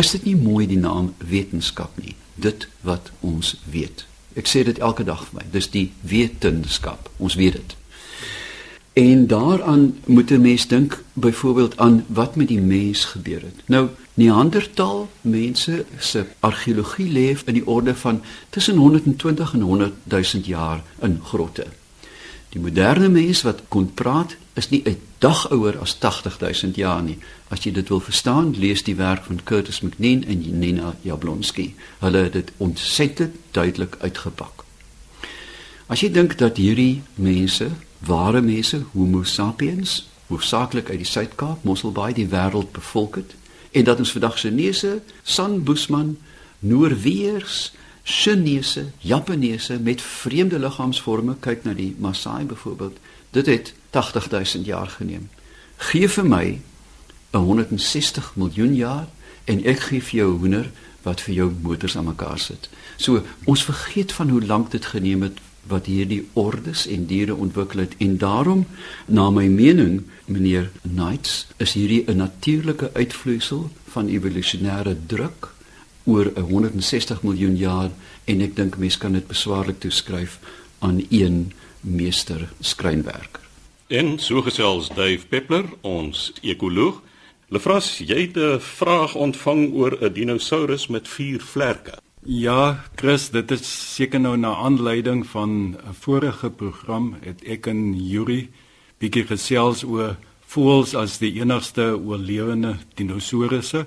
Is 0.00 0.14
dit 0.16 0.24
nie 0.24 0.38
mooi 0.40 0.64
die 0.72 0.80
naam 0.80 1.12
wetenskap 1.20 2.00
nie? 2.00 2.16
Dit 2.40 2.64
wat 2.80 3.12
ons 3.20 3.58
weet. 3.68 4.06
Ek 4.40 4.48
sê 4.48 4.64
dit 4.64 4.80
elke 4.80 5.04
dag 5.04 5.20
vir 5.28 5.42
my. 5.42 5.46
Dis 5.52 5.68
die 5.68 5.90
wetenskap. 6.00 7.12
Ons 7.20 7.36
weet 7.36 7.60
dit. 7.60 7.76
En 8.94 9.26
daaraan 9.26 9.98
moet 10.06 10.30
'n 10.30 10.40
mens 10.40 10.66
dink 10.66 11.02
byvoorbeeld 11.12 11.78
aan 11.78 12.04
wat 12.08 12.36
met 12.36 12.48
die 12.48 12.60
mens 12.60 13.04
gebeur 13.04 13.40
het. 13.40 13.62
Nou 13.66 13.88
Neandertal 14.14 15.08
mense 15.20 15.84
se 15.98 16.26
argeologie 16.40 17.10
leef 17.10 17.42
in 17.46 17.54
die 17.54 17.66
orde 17.66 17.94
van 17.94 18.22
tussen 18.50 18.76
120 18.76 19.52
en 19.52 19.60
100 19.60 19.92
000 20.04 20.24
jaar 20.44 20.82
in 21.00 21.20
grotte. 21.22 21.66
Die 22.48 22.60
moderne 22.60 23.08
mens 23.08 23.42
wat 23.42 23.62
kon 23.68 23.94
praat 23.94 24.36
is 24.52 24.68
nie 24.68 24.82
'n 24.84 25.00
dag 25.18 25.50
ouer 25.50 25.78
as 25.78 25.98
80 25.98 26.38
000 26.40 26.72
jaar 26.74 27.02
nie. 27.02 27.18
As 27.48 27.64
jy 27.64 27.72
dit 27.72 27.88
wil 27.88 28.00
verstaan, 28.00 28.54
lees 28.58 28.82
die 28.82 28.94
werk 28.94 29.24
van 29.24 29.40
Curtis 29.44 29.80
McNeen 29.80 30.24
en 30.26 30.58
Nina 30.58 30.94
Jablonski. 31.00 31.74
Hulle 31.98 32.18
het 32.18 32.32
dit 32.32 32.52
ontsettend 32.56 33.34
duidelik 33.50 33.96
uitgepak. 33.98 34.64
As 35.86 36.00
jy 36.00 36.10
dink 36.10 36.38
dat 36.38 36.56
hierdie 36.56 37.02
mense 37.14 37.70
ware 38.06 38.40
mense 38.40 38.82
Homo 38.92 39.22
sapiens 39.22 40.02
hoofsaaklik 40.26 40.90
uit 40.90 41.02
die 41.02 41.08
Suid-Kaap, 41.08 41.64
Mosselbaai 41.64 42.12
die 42.16 42.28
wêreld 42.28 42.72
bevolk 42.72 43.20
het 43.20 43.34
en 43.74 43.84
dat 43.84 43.98
ons 43.98 44.12
vandag 44.14 44.38
Chinese, 44.38 45.00
San 45.22 45.62
Busman, 45.62 46.16
Noorweers, 46.58 47.72
Chinese, 48.04 48.86
Japaneese 48.98 49.78
met 49.78 50.02
vreemde 50.02 50.58
liggaamsvorme 50.58 51.36
kyk 51.40 51.64
na 51.64 51.72
die 51.74 51.94
Maasai 51.98 52.44
byvoorbeeld. 52.44 52.96
Dit 53.30 53.46
het 53.46 53.74
80000 53.90 54.66
jaar 54.66 54.86
geneem. 54.86 55.28
Gee 55.76 56.08
vir 56.08 56.28
my 56.28 56.60
160 57.30 58.32
miljoen 58.36 58.74
jaar 58.74 59.08
en 59.44 59.64
ek 59.64 59.88
gee 59.88 60.02
vir 60.02 60.20
jou 60.20 60.30
hoender 60.38 60.70
wat 61.02 61.20
vir 61.20 61.34
jou 61.34 61.48
motors 61.62 61.96
aan 61.96 62.08
mekaar 62.08 62.38
sit. 62.38 62.70
So 62.96 63.24
ons 63.44 63.64
vergeet 63.64 64.12
van 64.12 64.30
hoe 64.30 64.44
lank 64.44 64.70
dit 64.70 64.86
geneem 64.86 65.26
het 65.26 65.40
wat 65.66 65.86
hierdie 65.86 66.26
ordes 66.32 66.86
en 66.86 67.06
diere 67.06 67.34
ontwikkel 67.34 67.84
het 67.84 67.94
en 67.98 68.16
daarom 68.18 68.66
na 69.06 69.30
my 69.30 69.46
mening 69.48 70.02
meneer 70.26 70.70
Knights 70.82 71.46
is 71.56 71.72
hierdie 71.72 72.04
'n 72.06 72.16
natuurlike 72.16 72.90
uitvloeisel 72.94 73.70
van 73.84 74.08
evolusionêre 74.08 74.96
druk 75.06 75.48
oor 76.04 76.32
'n 76.34 76.40
160 76.40 77.22
miljoen 77.22 77.56
jaar 77.56 77.90
en 78.24 78.40
ek 78.40 78.56
dink 78.56 78.76
mense 78.76 78.98
kan 78.98 79.12
dit 79.12 79.26
beswaarlik 79.26 79.80
toeskryf 79.80 80.38
aan 80.78 81.06
een 81.10 81.52
meester 81.80 82.52
skrynwerker. 82.60 83.40
En 83.86 84.18
so 84.18 84.42
gesels 84.42 84.88
Dave 84.88 85.26
Peppler, 85.28 85.64
ons 85.80 86.32
ekoloog. 86.42 87.02
Lefras, 87.48 87.98
jy 87.98 88.20
het 88.20 88.36
'n 88.36 88.60
vraag 88.60 89.14
ontvang 89.14 89.72
oor 89.72 89.98
'n 90.00 90.12
dinosourus 90.12 90.86
met 90.86 91.08
vier 91.08 91.40
vlerke. 91.40 91.94
Ja, 92.26 92.80
Chris, 92.96 93.28
dit 93.30 93.50
is 93.52 93.66
seker 93.68 94.20
nou 94.20 94.36
na 94.40 94.54
aanleiding 94.56 95.26
van 95.26 95.76
'n 95.76 95.92
vorige 95.92 96.50
program 96.50 97.16
het 97.20 97.44
ek 97.44 97.66
en 97.66 97.92
Yuri 98.08 98.50
bietjie 98.98 99.26
gesels 99.26 99.84
oor 99.84 100.16
voëls 100.46 100.94
as 100.94 101.18
die 101.18 101.40
enigste 101.40 102.00
oorlewende 102.00 102.76
dinosourusse 102.94 103.86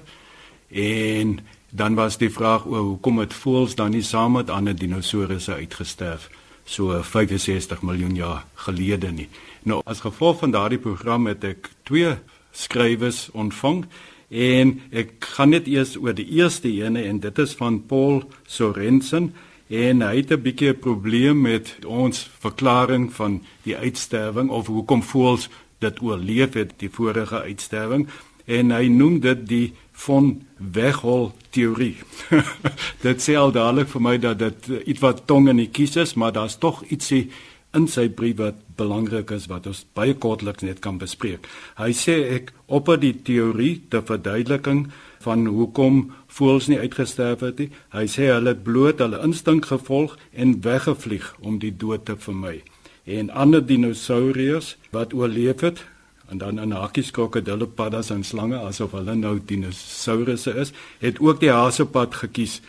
en 0.69 1.39
dan 1.71 1.95
was 1.95 2.17
die 2.17 2.29
vraag 2.29 2.65
oor 2.65 2.81
hoekom 2.81 3.19
het 3.19 3.33
voëls 3.33 3.75
dan 3.75 3.91
nie 3.91 4.03
saam 4.03 4.31
met 4.31 4.49
ander 4.49 4.75
dinosourusse 4.75 5.53
uitgesterf 5.53 6.29
so 6.65 7.01
65 7.01 7.81
miljoen 7.81 8.15
jaar 8.15 8.45
gelede 8.53 9.11
nie. 9.11 9.29
Nou 9.63 9.81
as 9.85 9.99
gevolg 9.99 10.39
van 10.39 10.51
daardie 10.51 10.79
program 10.79 11.25
het 11.25 11.43
ek 11.43 11.69
twee 11.83 12.15
skrywers 12.51 13.29
ontvang 13.31 13.85
en 14.29 14.81
ek 14.91 15.13
gaan 15.35 15.53
net 15.55 15.67
eers 15.67 15.95
oor 15.97 16.15
die 16.15 16.27
eerste 16.39 16.69
ene 16.69 17.03
en 17.07 17.19
dit 17.19 17.39
is 17.39 17.53
van 17.55 17.79
Paul 17.87 18.23
Sorensen 18.47 19.33
en 19.67 20.01
hy 20.01 20.15
het 20.15 20.31
'n 20.31 20.41
bietjie 20.41 20.69
'n 20.69 20.79
probleem 20.79 21.41
met 21.41 21.75
ons 21.85 22.29
verklaring 22.39 23.13
van 23.13 23.41
die 23.63 23.75
uitsterwing 23.75 24.49
of 24.49 24.67
hoekom 24.67 25.03
voëls 25.03 25.49
dit 25.79 26.01
oorleef 26.01 26.53
het 26.53 26.73
die 26.77 26.89
vorige 26.89 27.41
uitsterwing 27.41 28.07
en 28.45 28.71
hy 28.71 28.87
noem 28.87 29.19
dit 29.19 29.47
die 29.47 29.73
van 29.91 30.45
weghol 30.57 31.31
teorie. 31.49 31.97
dit 33.07 33.21
sê 33.21 33.35
al 33.35 33.51
dadelik 33.51 33.89
vir 33.91 34.01
my 34.01 34.17
dat 34.17 34.39
dit 34.39 34.69
iets 34.85 35.03
wat 35.03 35.25
tong 35.27 35.49
in 35.49 35.57
die 35.57 35.71
kies 35.73 35.95
is, 35.95 36.13
maar 36.13 36.31
daar's 36.31 36.57
tog 36.57 36.83
ietsie 36.87 37.27
in 37.77 37.87
sy 37.91 38.07
brief 38.09 38.39
wat 38.41 38.61
belangrik 38.77 39.31
is 39.35 39.47
wat 39.51 39.67
ons 39.69 39.83
baie 39.97 40.15
kortliks 40.25 40.65
net 40.65 40.81
kan 40.83 40.99
bespreek. 41.01 41.47
Hy 41.77 41.91
sê 41.97 42.17
ek 42.37 42.53
op 42.67 42.89
die 43.01 43.13
teorie 43.13 43.81
te 43.91 44.01
verduideliking 44.05 44.87
van 45.25 45.45
hoekom 45.49 45.99
voëls 46.37 46.69
nie 46.71 46.79
uitgesterf 46.79 47.43
het 47.45 47.61
nie. 47.61 47.69
Hy 47.93 48.05
sê 48.11 48.31
hulle 48.31 48.53
het 48.53 48.63
bloot 48.65 49.03
hulle 49.03 49.21
instink 49.25 49.69
gevolg 49.71 50.17
en 50.33 50.57
weggevlieg 50.65 51.33
om 51.41 51.59
die 51.63 51.73
dood 51.73 52.05
te 52.09 52.17
vermy. 52.19 52.59
En 53.05 53.29
ander 53.31 53.63
dinosourus 53.63 54.75
wat 54.91 55.13
oorleef 55.15 55.63
het, 55.63 55.85
en 56.27 56.37
dan 56.37 56.59
in 56.59 56.71
hakies 56.75 57.11
krokodille 57.15 57.67
paddas 57.79 58.09
en 58.11 58.23
slange 58.23 58.59
asof 58.59 58.95
hulle 58.97 59.15
nou 59.15 59.37
dinosourusse 59.51 60.53
is 60.63 60.73
het 61.03 61.21
ook 61.23 61.39
die 61.43 61.53
hasepad 61.55 62.19
gekies 62.23 62.59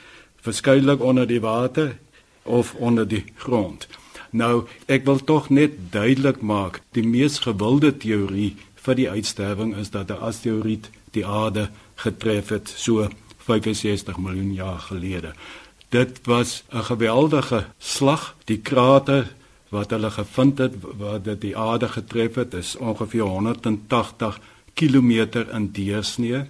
verskuilik 0.46 1.02
onder 1.02 1.26
die 1.26 1.40
water 1.42 1.96
of 2.44 2.74
onder 2.74 3.08
die 3.08 3.24
grond 3.42 3.88
nou 4.30 4.66
ek 4.86 5.04
wil 5.04 5.18
tog 5.24 5.48
net 5.48 5.92
duidelik 5.92 6.40
maak 6.40 6.80
die 6.92 7.06
mees 7.06 7.38
gewilde 7.38 7.96
teorie 7.96 8.56
vir 8.74 8.94
die 8.94 9.10
uitsterwing 9.10 9.76
is 9.76 9.90
dat 9.90 10.10
'n 10.10 10.22
asteroïde 10.30 10.88
die 11.12 11.26
aarde 11.26 11.70
getref 11.94 12.48
het 12.48 12.74
so 12.76 13.08
65 13.48 14.18
miljoen 14.18 14.52
jaar 14.54 14.78
gelede. 14.78 15.32
Dit 15.88 16.20
was 16.24 16.64
'n 16.72 16.84
geweldige 16.84 17.64
slag. 17.78 18.36
Die 18.44 18.58
krater 18.58 19.34
wat 19.68 19.90
hulle 19.90 20.10
gevind 20.10 20.58
het 20.58 20.74
wat 20.80 21.24
dit 21.24 21.40
die 21.40 21.56
aarde 21.56 21.88
getref 21.88 22.34
het 22.34 22.54
is 22.54 22.76
ongeveer 22.76 23.22
180 23.22 24.40
km 24.74 25.44
in 25.52 25.70
deursnee 25.72 26.44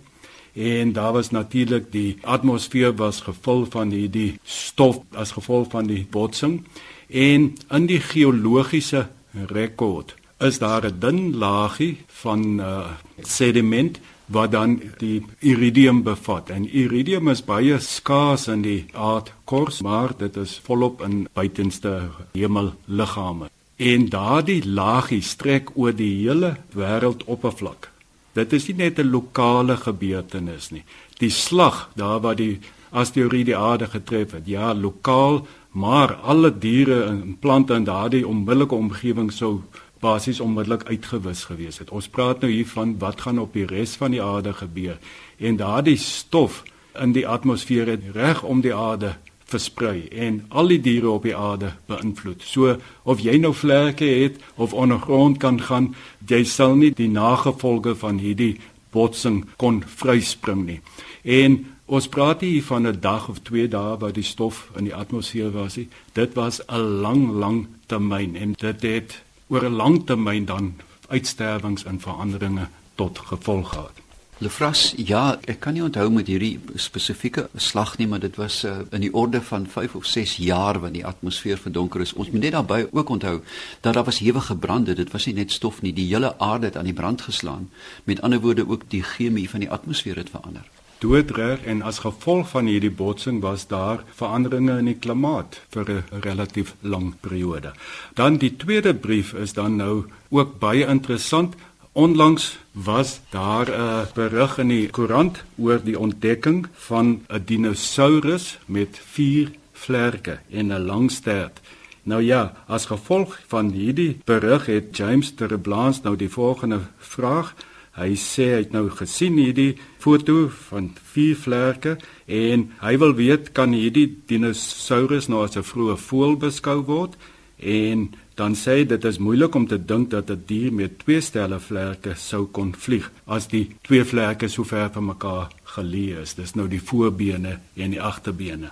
en 0.59 0.93
daar 0.93 1.13
was 1.13 1.31
natuurlik 1.31 1.93
die 1.93 2.19
atmosfeer 2.23 2.95
was 2.99 3.21
gevul 3.21 3.67
van 3.71 3.91
hierdie 3.95 4.39
stof 4.43 5.01
as 5.15 5.33
gevolg 5.39 5.71
van 5.71 5.87
die 5.87 6.07
botsing 6.11 6.65
en 7.09 7.53
in 7.71 7.87
die 7.87 8.01
geologiese 8.01 9.07
rekord 9.55 10.15
is 10.39 10.59
daar 10.59 10.85
'n 10.87 10.99
dun 10.99 11.37
laagie 11.37 11.97
van 12.07 12.61
uh, 12.61 12.91
sediment 13.23 14.01
wat 14.29 14.53
dan 14.53 14.81
die 15.01 15.25
iridium 15.39 16.03
bevat. 16.03 16.51
En 16.51 16.69
iridium 16.69 17.29
is 17.29 17.45
baie 17.45 17.79
skaars 17.81 18.49
in 18.53 18.63
die 18.63 18.87
aardkors, 18.93 19.81
maar 19.83 20.13
dit 20.17 20.37
is 20.37 20.61
volop 20.65 21.03
in 21.03 21.29
buitenste 21.33 22.11
hemelliggame. 22.33 23.49
En 23.77 24.09
daardie 24.09 24.63
laagie 24.67 25.23
strek 25.23 25.71
oor 25.75 25.95
die 25.97 26.13
hele 26.27 26.57
wêreldoppervlak. 26.75 27.91
Dit 28.39 28.53
is 28.53 28.69
nie 28.69 28.77
net 28.77 28.99
'n 28.99 29.11
lokale 29.11 29.77
gebeurtenis 29.77 30.71
nie. 30.71 30.85
Die 31.19 31.31
slag 31.31 31.91
daar 31.95 32.21
waar 32.21 32.37
die 32.37 32.61
asteroïde 32.91 33.45
die 33.45 33.57
aarde 33.57 33.87
getref 33.87 34.33
het, 34.33 34.47
ja, 34.47 34.75
lokaal, 34.75 35.47
maar 35.71 36.15
alle 36.15 36.59
diere 36.59 37.03
en 37.05 37.37
plante 37.41 37.75
in 37.75 37.85
daardie 37.85 38.27
onmiddellike 38.27 38.75
omgewing 38.75 39.33
sou 39.33 39.61
basies 40.01 40.41
onmiddellik 40.41 40.85
uitgewis 40.89 41.45
gewees 41.45 41.79
het. 41.79 41.91
Ons 41.91 42.09
praat 42.09 42.41
nou 42.41 42.53
hier 42.53 42.67
van 42.67 42.99
wat 42.99 43.21
gaan 43.21 43.39
op 43.39 43.53
die 43.53 43.67
res 43.67 43.97
van 43.97 44.11
die 44.11 44.23
aarde 44.23 44.53
gebeur 44.53 44.99
en 45.39 45.57
daardie 45.57 45.97
stof 45.97 46.63
in 46.99 47.13
die 47.13 47.27
atmosfeer 47.29 47.87
het 47.87 48.03
reg 48.15 48.43
om 48.43 48.61
die 48.61 48.75
aarde 48.75 49.17
versprei 49.49 50.09
en 50.13 50.43
al 50.49 50.69
die 50.75 50.81
diere 50.85 51.11
op 51.11 51.25
die 51.25 51.37
aarde 51.37 51.73
beïnvloed. 51.89 52.45
So 52.45 52.77
of 53.09 53.23
jy 53.25 53.39
nou 53.41 53.55
vlerke 53.57 54.05
het 54.05 54.37
of 54.57 54.77
ondergrond 54.77 55.41
kan 55.41 55.61
gaan, 55.61 55.95
jy 56.29 56.45
sal 56.45 56.77
nie 56.77 56.93
die 56.95 57.09
nagevolge 57.09 57.97
van 57.97 58.21
hierdie 58.21 58.59
botsing 58.93 59.45
kon 59.57 59.81
vryspring 59.83 60.65
nie. 60.67 60.81
En 61.25 61.59
ons 61.87 62.09
praat 62.09 62.45
hier 62.45 62.63
van 62.65 62.87
'n 62.87 63.01
dag 63.01 63.29
of 63.29 63.41
2 63.43 63.69
dae 63.69 63.97
wat 63.99 64.15
die 64.15 64.25
stof 64.25 64.69
in 64.77 64.85
die 64.85 64.95
atmosfeer 64.95 65.51
was. 65.51 65.79
Dit 66.13 66.35
was 66.35 66.61
'n 66.69 67.01
lang 67.01 67.31
lang 67.33 67.67
termyn 67.87 68.37
en 68.37 68.53
dit 68.53 68.83
het 68.83 69.23
oor 69.49 69.65
'n 69.65 69.77
lang 69.77 70.07
termyn 70.07 70.45
dan 70.45 70.75
uitsterwings 71.09 71.85
en 71.85 72.01
veranderinge 72.01 72.69
tot 72.95 73.19
gevolg 73.19 73.69
gehad. 73.69 74.08
Lefras, 74.39 74.93
ja, 75.03 75.33
ek 75.51 75.57
kan 75.65 75.75
nie 75.75 75.83
onthou 75.83 76.05
met 76.15 76.29
hierdie 76.31 76.61
spesifieke 76.79 77.49
slag 77.59 77.97
nie, 77.99 78.07
maar 78.07 78.21
dit 78.23 78.37
was 78.39 78.61
uh, 78.63 78.77
in 78.95 79.03
die 79.03 79.11
orde 79.11 79.41
van 79.43 79.67
5 79.67 79.97
of 79.99 80.07
6 80.07 80.37
jaar 80.45 80.79
wanneer 80.79 81.03
die 81.03 81.11
atmosfeer 81.11 81.59
verdonker 81.59 82.07
is. 82.07 82.15
Ons 82.15 82.31
moet 82.31 82.47
net 82.47 82.55
daarbey 82.55 82.87
ook 82.93 83.11
onthou 83.19 83.35
dat 83.83 83.99
daar 83.99 84.07
was 84.07 84.23
hewige 84.23 84.55
brande. 84.55 84.95
Dit 84.95 85.11
was 85.11 85.27
nie 85.27 85.35
net 85.41 85.51
stof 85.51 85.83
nie, 85.83 85.93
die 85.93 86.07
hele 86.07 86.37
aarde 86.39 86.71
het 86.71 86.79
aan 86.79 86.87
die 86.87 86.95
brand 86.95 87.27
geslaan. 87.27 87.67
Met 88.07 88.23
ander 88.23 88.39
woorde 88.39 88.69
ook 88.69 88.87
die 88.95 89.03
chemie 89.03 89.51
van 89.51 89.67
die 89.67 89.73
atmosfeer 89.75 90.23
het 90.23 90.31
verander 90.31 90.71
doodreg 90.99 91.63
en 91.71 91.83
as 91.87 92.01
gevolg 92.03 92.49
van 92.51 92.67
hierdie 92.67 92.91
botsing 92.91 93.39
was 93.43 93.67
daar 93.71 94.03
veranderinge 94.19 94.79
in 94.83 94.91
die 94.91 94.99
klimaat 94.99 95.61
vir 95.75 95.91
'n 95.91 96.21
relatief 96.27 96.75
lang 96.81 97.15
periode. 97.21 97.73
Dan 98.15 98.39
die 98.39 98.57
tweede 98.57 98.95
brief 98.95 99.33
is 99.33 99.53
dan 99.53 99.77
nou 99.77 100.07
ook 100.31 100.59
baie 100.59 100.87
interessant. 100.87 101.55
Onlangs 101.99 102.59
was 102.73 103.21
daar 103.31 103.69
'n 103.71 104.07
berig 104.15 104.59
in 104.59 104.69
die 104.69 104.89
koerant 104.89 105.45
oor 105.57 105.81
die 105.85 105.99
ontdekking 105.99 106.69
van 106.73 107.07
'n 107.29 107.43
dinosourus 107.45 108.59
met 108.67 109.01
4 109.05 109.51
vlerke 109.73 110.39
en 110.51 110.73
'n 110.73 110.85
lang 110.87 111.11
stert. 111.11 111.61
Nou 112.03 112.23
ja, 112.23 112.53
as 112.67 112.87
gevolg 112.87 113.41
van 113.47 113.71
hierdie 113.71 114.19
berig 114.25 114.67
het 114.67 114.97
James 114.97 115.35
Terreblans 115.35 116.03
nou 116.03 116.17
die 116.17 116.31
volgende 116.31 116.81
vraag 116.99 117.55
Hy 117.99 118.15
sê 118.15 118.45
hy 118.45 118.59
het 118.63 118.73
nou 118.73 118.91
gesien 118.91 119.35
hierdie 119.37 119.77
foto 119.99 120.49
van 120.69 120.93
vier 121.13 121.37
vlerke 121.37 121.97
en 122.27 122.71
hy 122.81 122.99
wil 122.99 123.15
weet 123.15 123.53
kan 123.53 123.73
hierdie 123.73 124.19
dinosourus 124.27 125.27
nou 125.29 125.43
as 125.43 125.57
'n 125.57 125.63
vroeë 125.63 125.97
voël 125.97 126.37
beskou 126.37 126.85
word 126.85 127.17
en 127.59 128.15
dan 128.39 128.55
sê 128.55 128.77
hy 128.79 128.85
dit 128.87 129.05
is 129.09 129.19
moeilik 129.19 129.57
om 129.59 129.67
te 129.67 129.79
dink 129.91 130.11
dat 130.15 130.31
'n 130.31 130.43
dier 130.47 130.73
met 130.73 130.99
twee 131.03 131.21
stelle 131.21 131.59
vlerke 131.59 132.15
sou 132.15 132.47
kon 132.47 132.73
vlieg 132.73 133.11
as 133.27 133.49
die 133.49 133.67
twee 133.83 134.05
vlerke 134.05 134.49
so 134.49 134.65
ver 134.65 134.91
van 134.95 135.07
mekaar 135.07 135.49
geleë 135.75 136.23
is. 136.23 136.35
Dis 136.35 136.55
nou 136.55 136.69
die 136.69 136.81
voorbene 136.81 137.59
en 137.77 137.91
die 137.91 138.03
agterbene. 138.03 138.71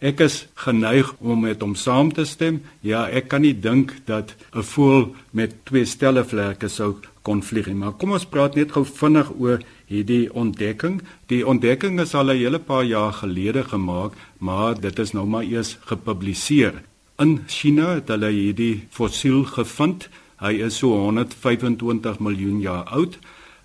Ek 0.00 0.20
is 0.20 0.46
geneig 0.54 1.14
om 1.20 1.40
met 1.40 1.62
hom 1.62 1.74
saam 1.74 2.12
te 2.12 2.24
stem. 2.24 2.62
Ja, 2.80 3.06
ek 3.08 3.28
kan 3.28 3.42
nie 3.42 3.60
dink 3.60 3.94
dat 4.06 4.34
'n 4.52 4.62
voël 4.62 5.14
met 5.30 5.64
twee 5.64 5.84
stelle 5.84 6.24
vlerke 6.24 6.68
sou 6.68 6.96
kon 7.22 7.42
vlieg 7.42 7.66
nie. 7.66 7.74
Maar 7.74 7.92
kom 7.92 8.12
ons 8.12 8.26
praat 8.26 8.54
net 8.54 8.72
gou 8.72 8.84
vinnig 8.84 9.30
oor 9.38 9.60
hierdie 9.86 10.32
ontdekking. 10.34 11.02
Die 11.26 11.46
ontdekking 11.46 12.00
is 12.00 12.14
al 12.14 12.30
'n 12.30 12.36
hele 12.36 12.58
paar 12.58 12.84
jaar 12.84 13.12
gelede 13.12 13.64
gemaak, 13.64 14.12
maar 14.38 14.80
dit 14.80 14.98
is 14.98 15.12
nou 15.12 15.26
maar 15.26 15.44
eers 15.44 15.76
gepubliseer. 15.86 16.82
In 17.22 17.44
China 17.46 17.92
het 17.94 18.08
hulle 18.10 18.32
hierdie 18.34 18.88
fossiel 18.90 19.44
gevind. 19.46 20.08
Hy 20.42 20.56
is 20.66 20.80
so 20.80 20.96
125 20.98 22.18
miljoen 22.18 22.56
jaar 22.58 22.88
oud. 22.90 23.20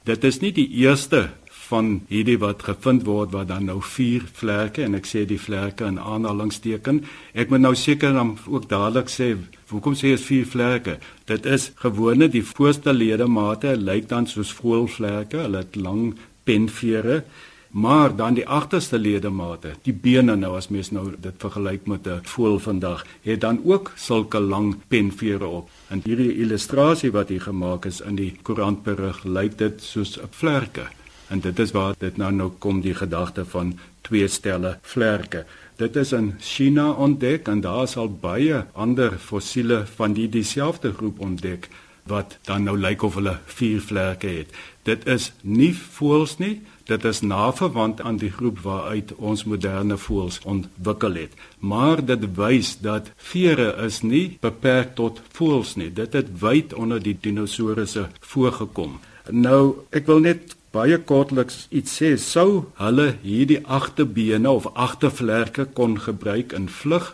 Dit 0.05 0.23
is 0.23 0.37
nie 0.43 0.51
die 0.53 0.67
eerste 0.83 1.31
van 1.69 1.89
hierdie 2.11 2.37
wat 2.41 2.67
gevind 2.67 3.07
word 3.09 3.33
wat 3.33 3.49
dan 3.49 3.65
nou 3.65 3.79
vier 3.81 4.27
vlerke 4.37 4.85
en 4.85 4.99
ek 4.99 5.09
sê 5.09 5.23
die 5.25 5.39
vlerke 5.41 5.89
in 5.89 5.97
aanhalingsteken. 5.97 7.01
Ek 7.33 7.49
moet 7.49 7.65
nou 7.65 7.73
seker 7.73 8.13
dan 8.13 8.35
ook 8.45 8.69
dadelik 8.69 9.09
sê 9.09 9.31
hoekom 9.73 9.97
sê 9.97 10.13
jy 10.13 10.21
vier 10.27 10.47
vlerke? 10.53 10.99
Dit 11.25 11.49
is 11.49 11.71
gewone 11.81 12.29
die 12.29 12.45
voorste 12.45 12.93
ledemate 12.93 13.73
lyk 13.81 14.11
dan 14.13 14.29
soos 14.29 14.53
voëlvlerke, 14.61 15.41
hulle 15.47 15.65
het 15.65 15.77
lang 15.77 16.13
penvere 16.45 17.23
Maar 17.69 18.15
dan 18.15 18.33
die 18.33 18.47
agterste 18.47 18.99
ledemate, 18.99 19.75
die 19.85 19.93
bene 19.93 20.35
nou 20.35 20.55
as 20.57 20.71
mens 20.73 20.89
nou 20.91 21.11
dit 21.21 21.33
vergelyk 21.37 21.85
met 21.85 22.07
'n 22.07 22.19
voël 22.23 22.59
vandag, 22.59 23.05
het 23.21 23.41
dan 23.41 23.61
ook 23.63 23.91
sulke 23.95 24.39
lang 24.39 24.75
penvere 24.87 25.45
op. 25.45 25.69
En 25.87 26.01
hierdie 26.03 26.35
illustrasie 26.35 27.11
wat 27.11 27.29
hier 27.29 27.41
gemaak 27.41 27.85
is 27.85 28.01
in 28.01 28.15
die 28.15 28.37
koerantberig, 28.41 29.23
lyk 29.23 29.57
dit 29.57 29.83
soos 29.83 30.17
'n 30.17 30.27
vlerke. 30.29 30.87
En 31.27 31.39
dit 31.39 31.59
is 31.59 31.71
waar 31.71 31.93
dit 31.97 32.17
nou 32.17 32.31
nou 32.31 32.51
kom 32.57 32.81
die 32.81 32.95
gedagte 32.95 33.45
van 33.45 33.79
twee 34.01 34.27
stelle 34.27 34.77
vlerke. 34.81 35.45
Dit 35.75 35.95
is 35.95 36.11
in 36.11 36.33
China 36.39 36.91
ontdek 36.91 37.47
en 37.47 37.61
daar 37.61 37.83
is 37.83 37.97
al 37.97 38.09
baie 38.09 38.65
ander 38.73 39.17
fossiele 39.17 39.85
van 39.95 40.13
die 40.13 40.29
dieselfde 40.29 40.93
groep 40.93 41.19
ontdek 41.19 41.69
wat 42.03 42.37
dan 42.43 42.63
nou 42.63 42.77
lyk 42.77 43.01
of 43.01 43.15
hulle 43.19 43.37
vier 43.45 43.81
vlerke 43.81 44.27
het. 44.27 44.47
Dit 44.83 45.07
is 45.07 45.31
nie 45.41 45.73
voëls 45.75 46.37
nie, 46.37 46.61
dit 46.89 47.05
is 47.05 47.21
naverwant 47.21 48.01
aan 48.01 48.17
die 48.21 48.31
groep 48.33 48.59
waaruit 48.65 49.13
ons 49.17 49.45
moderne 49.45 49.97
voëls 49.97 50.39
ontwikkel 50.43 51.19
het. 51.21 51.33
Maar 51.59 52.01
dit 52.05 52.25
wys 52.37 52.75
dat 52.81 53.11
vere 53.31 53.69
is 53.85 54.01
nie 54.01 54.37
beperk 54.41 54.95
tot 54.99 55.21
voëls 55.37 55.75
nie. 55.77 55.91
Dit 55.93 56.17
het 56.17 56.31
wyd 56.41 56.73
onder 56.73 57.01
die 57.03 57.17
dinosourusse 57.21 58.07
voorgekom. 58.33 58.97
Nou, 59.29 59.85
ek 59.93 60.09
wil 60.09 60.23
net 60.25 60.55
baie 60.73 60.97
kortliks 60.97 61.67
iets 61.69 61.95
sê. 62.01 62.15
Sou 62.17 62.65
hulle 62.81 63.11
hierdie 63.23 63.61
agterbene 63.65 64.49
of 64.49 64.69
agtervlerke 64.73 65.67
kon 65.77 65.97
gebruik 66.01 66.53
in 66.57 66.69
vlug? 66.69 67.13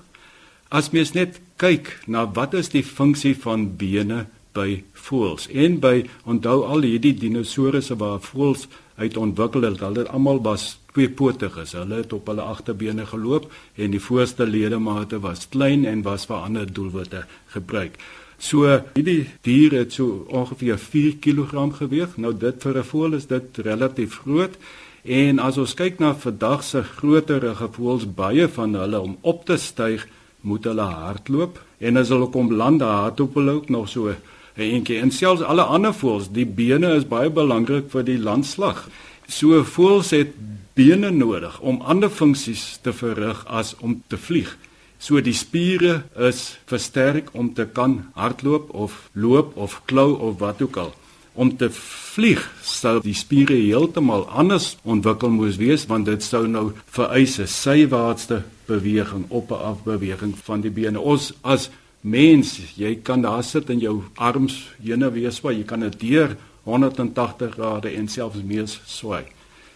As 0.70 0.91
mens 0.96 1.13
net 1.15 1.39
kyk 1.62 1.91
na 2.08 2.25
wat 2.36 2.55
is 2.55 2.72
die 2.74 2.84
funksie 2.84 3.36
van 3.36 3.70
bene 3.79 4.25
by 4.55 4.82
voëls 5.08 5.48
en 5.51 5.79
by 5.84 6.05
onthou 6.24 6.63
al 6.63 6.88
hierdie 6.88 7.13
dinosourusse 7.20 7.96
waar 8.00 8.22
voëls 8.24 8.67
uit 8.96 9.18
ontwikkel 9.18 9.62
het, 9.68 9.80
hulle 9.80 10.08
almal 10.08 10.42
was 10.42 10.78
tweepotig 10.94 11.58
is. 11.58 11.74
Hulle 11.75 12.02
het 12.02 12.14
op 12.14 12.28
hulle 12.32 12.42
agterbene 12.42 13.06
geloop 13.06 13.50
en 13.75 13.92
die 13.92 14.02
voorste 14.02 14.48
ledemate 14.48 15.20
was 15.20 15.48
klein 15.50 15.86
en 15.86 16.04
was 16.06 16.28
vir 16.30 16.46
ander 16.48 16.72
doelwitte 16.72 17.25
gebruik. 17.56 18.00
So 18.38 18.68
hierdie 18.96 19.28
dier 19.48 19.78
het 19.80 19.94
so 19.96 20.25
ongeveer 20.28 20.80
4 20.80 21.20
kg 21.24 21.70
geweg. 21.78 22.18
Nou 22.18 22.34
dit 22.34 22.64
vir 22.64 22.78
'n 22.78 22.84
voël 22.84 23.14
is 23.14 23.28
dit 23.28 23.58
relatief 23.58 24.20
groot. 24.24 24.56
En 25.04 25.40
as 25.40 25.58
ons 25.58 25.74
kyk 25.74 26.00
na 26.00 26.16
vandag 26.16 26.64
se 26.64 26.82
groterige 26.84 27.68
voëls, 27.72 28.14
baie 28.16 28.48
van 28.48 28.74
hulle 28.74 29.00
om 29.00 29.18
op 29.22 29.46
te 29.46 29.58
styg, 29.58 30.08
moet 30.42 30.64
hulle 30.64 30.82
hardloop 30.82 31.60
en 31.78 31.98
as 31.98 32.10
hulle 32.10 32.30
kom 32.34 32.52
land, 32.54 32.82
hardloop 32.82 33.36
hulle 33.36 33.52
ook 33.52 33.70
nog 33.70 33.90
so 33.90 34.16
eentjie 34.64 35.00
en 35.00 35.12
selfs 35.12 35.44
alle 35.44 35.64
ander 35.64 35.94
voëls, 35.94 36.32
die 36.32 36.46
bene 36.46 36.96
is 36.96 37.08
baie 37.08 37.30
belangrik 37.30 37.90
vir 37.92 38.04
die 38.08 38.20
landslag. 38.20 38.86
So 39.28 39.64
voëls 39.64 40.12
het 40.16 40.36
bene 40.76 41.12
nodig 41.12 41.60
om 41.60 41.82
ander 41.82 42.10
funksies 42.10 42.78
te 42.84 42.94
verrig 42.94 43.46
as 43.48 43.76
om 43.80 44.02
te 44.08 44.18
vlieg. 44.18 44.52
So 45.00 45.22
die 45.22 45.36
spiere 45.36 46.04
is 46.16 46.58
versterk 46.70 47.32
om 47.34 47.54
te 47.54 47.66
kan 47.66 48.06
hardloop 48.16 48.72
of 48.74 49.10
loop 49.14 49.56
of 49.58 49.82
klou 49.86 50.16
of 50.20 50.40
wat 50.40 50.62
ook 50.62 50.78
al. 50.78 50.94
Om 51.36 51.58
te 51.60 51.70
vlieg 51.70 52.44
sou 52.64 53.02
die 53.04 53.16
spiere 53.16 53.58
heeltemal 53.60 54.24
anders 54.32 54.76
ontwikkel 54.84 55.34
moes 55.36 55.60
wees 55.60 55.84
want 55.92 56.08
dit 56.08 56.24
sou 56.24 56.46
nou 56.48 56.72
vereis 56.86 57.40
'n 57.40 57.48
sywaartse 57.48 58.44
beweging 58.68 59.26
op 59.30 59.52
'n 59.52 59.64
afbeweging 59.72 60.34
van 60.44 60.62
die 60.62 60.72
bene. 60.72 61.00
Ons 61.00 61.34
as 61.42 61.70
mens, 62.06 62.58
jy 62.78 62.94
kan 63.04 63.24
daar 63.26 63.44
sit 63.44 63.70
in 63.74 63.82
jou 63.82 63.96
arms 64.22 64.60
hene 64.84 65.10
wees 65.16 65.40
waar 65.42 65.56
jy 65.56 65.66
kan 65.66 65.82
dit 65.88 65.98
deur 66.04 66.36
180 66.66 67.56
grade 67.58 67.94
en 67.98 68.10
selfs 68.10 68.44
meer 68.46 68.68
swaai. 68.70 69.26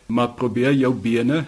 Maar 0.09 0.35
probeer 0.37 0.73
jou 0.77 0.93
bene 0.93 1.45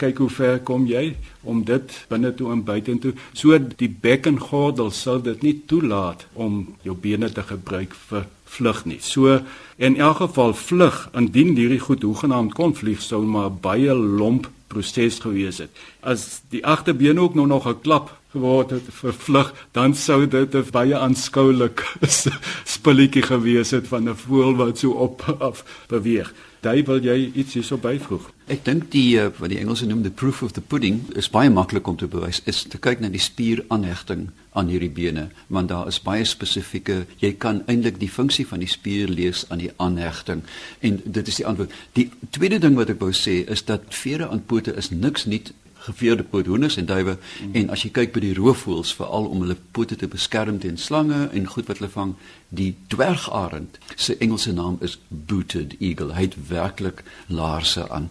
kyk 0.00 0.20
hoe 0.20 0.30
ver 0.30 0.58
kom 0.66 0.84
jy 0.88 1.14
om 1.46 1.62
dit 1.64 1.92
binne 2.10 2.32
toe 2.36 2.50
en 2.52 2.64
buitentoe. 2.66 3.14
So 3.32 3.56
die 3.58 3.88
bekkengordel 3.88 4.90
sal 4.94 5.22
dit 5.24 5.44
nie 5.46 5.54
toelaat 5.68 6.26
om 6.34 6.64
jou 6.84 6.96
bene 7.00 7.30
te 7.32 7.44
gebruik 7.46 7.94
vir 8.08 8.26
vlug 8.56 8.84
nie. 8.86 9.00
So 9.00 9.40
in 9.76 9.96
elk 9.96 10.22
geval 10.24 10.54
vlug 10.56 11.00
indien 11.16 11.56
hierdie 11.56 11.82
goed 11.82 12.04
hoegenaamd 12.06 12.54
kon 12.56 12.76
vlieg 12.76 13.02
sou 13.02 13.22
maar 13.24 13.50
baie 13.50 13.94
lomp 13.94 14.50
proses 14.66 15.18
gewees 15.18 15.58
het. 15.58 15.70
As 16.00 16.42
die 16.50 16.64
agterbeen 16.66 17.20
ook 17.20 17.34
nou 17.34 17.46
nog 17.46 17.66
'n 17.68 17.80
klap 17.80 18.16
geword 18.30 18.70
het 18.70 18.86
vir 18.90 19.12
vlug, 19.12 19.54
dan 19.72 19.94
sou 19.94 20.26
dit 20.28 20.54
'n 20.54 20.70
baie 20.70 20.96
aanskoulik 20.98 21.96
spulletjie 22.74 23.22
gewees 23.22 23.70
het 23.70 23.86
van 23.88 24.08
'n 24.08 24.16
voël 24.16 24.56
wat 24.56 24.78
so 24.78 24.90
op 24.90 25.36
af 25.38 25.64
beweeg. 25.88 26.34
Daai 26.60 26.82
wil 26.82 27.02
jy 27.02 27.30
iets 27.34 27.54
hierso 27.54 27.76
byvoeg? 27.76 28.35
Ek 28.46 28.60
dink 28.62 28.92
die 28.92 29.16
uh, 29.18 29.32
wat 29.40 29.50
die 29.50 29.58
Engelse 29.58 29.88
noem 29.90 30.04
the 30.04 30.10
proof 30.14 30.38
of 30.46 30.52
the 30.54 30.62
pudding 30.62 31.00
is 31.18 31.26
baie 31.34 31.50
maklik 31.50 31.88
om 31.90 31.96
te 31.98 32.06
bewys 32.06 32.38
is 32.46 32.60
te 32.70 32.78
kyk 32.78 33.00
na 33.02 33.08
die 33.10 33.22
spieraanhegting 33.22 34.28
aan 34.54 34.70
hierdie 34.70 34.92
bene 34.94 35.24
want 35.50 35.72
daar 35.72 35.90
is 35.90 35.98
baie 36.04 36.22
spesifieke 36.22 37.00
jy 37.18 37.32
kan 37.42 37.64
eintlik 37.66 37.98
die 37.98 38.10
funksie 38.10 38.46
van 38.46 38.62
die 38.62 38.70
spier 38.70 39.10
lees 39.10 39.42
aan 39.50 39.64
die 39.64 39.72
aanhegting 39.82 40.44
en 40.86 41.00
dit 41.02 41.32
is 41.32 41.40
die 41.42 41.48
antwoord. 41.50 41.74
Die 41.98 42.06
tweede 42.30 42.62
ding 42.62 42.78
wat 42.78 42.94
ek 42.94 43.02
wou 43.02 43.10
sê 43.10 43.40
is 43.50 43.66
dat 43.66 43.90
vere 43.90 44.30
aan 44.30 44.46
pote 44.46 44.76
is 44.78 44.92
niks 44.94 45.26
nie 45.26 45.42
geveerde 45.86 46.26
poothoenders 46.30 46.76
en 46.80 46.88
duwe 46.88 47.16
mm. 47.16 47.54
en 47.60 47.70
as 47.74 47.84
jy 47.86 47.90
kyk 47.98 48.14
by 48.14 48.22
die 48.24 48.34
roofvoëls 48.38 48.94
veral 48.98 49.28
om 49.30 49.44
hulle 49.44 49.58
pote 49.76 49.98
te 49.98 50.08
beskerm 50.10 50.60
teen 50.62 50.78
slange 50.80 51.26
en 51.32 51.50
goed 51.52 51.70
wat 51.70 51.80
hulle 51.80 51.92
vang 51.92 52.14
die 52.48 52.72
dwergarend 52.92 53.78
se 53.94 54.16
Engelse 54.22 54.52
naam 54.52 54.78
is 54.80 54.98
booted 55.08 55.76
eagle. 55.78 56.14
Hy 56.14 56.28
het 56.28 56.38
werklik 56.48 57.04
laarse 57.26 57.86
aan 57.90 58.10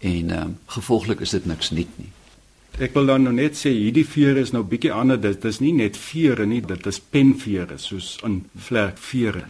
en 0.00 0.30
um, 0.40 0.58
gevolglik 0.76 1.24
is 1.26 1.34
dit 1.36 1.46
niks 1.46 1.72
nuut 1.74 1.98
nie. 1.98 2.12
Ek 2.76 2.92
wil 2.92 3.08
dan 3.08 3.24
nou 3.24 3.32
net 3.32 3.56
sê 3.56 3.70
hierdie 3.72 4.04
vere 4.04 4.42
is 4.44 4.52
nou 4.52 4.60
bietjie 4.68 4.92
anders. 4.92 5.22
Dit 5.24 5.46
is 5.48 5.62
nie 5.64 5.72
net 5.72 5.96
vere 5.96 6.44
nie 6.46 6.60
dit 6.60 6.90
is 6.90 7.00
penvere 7.00 7.78
soos 7.80 8.16
in 8.26 8.42
vlerkvere. 8.68 9.46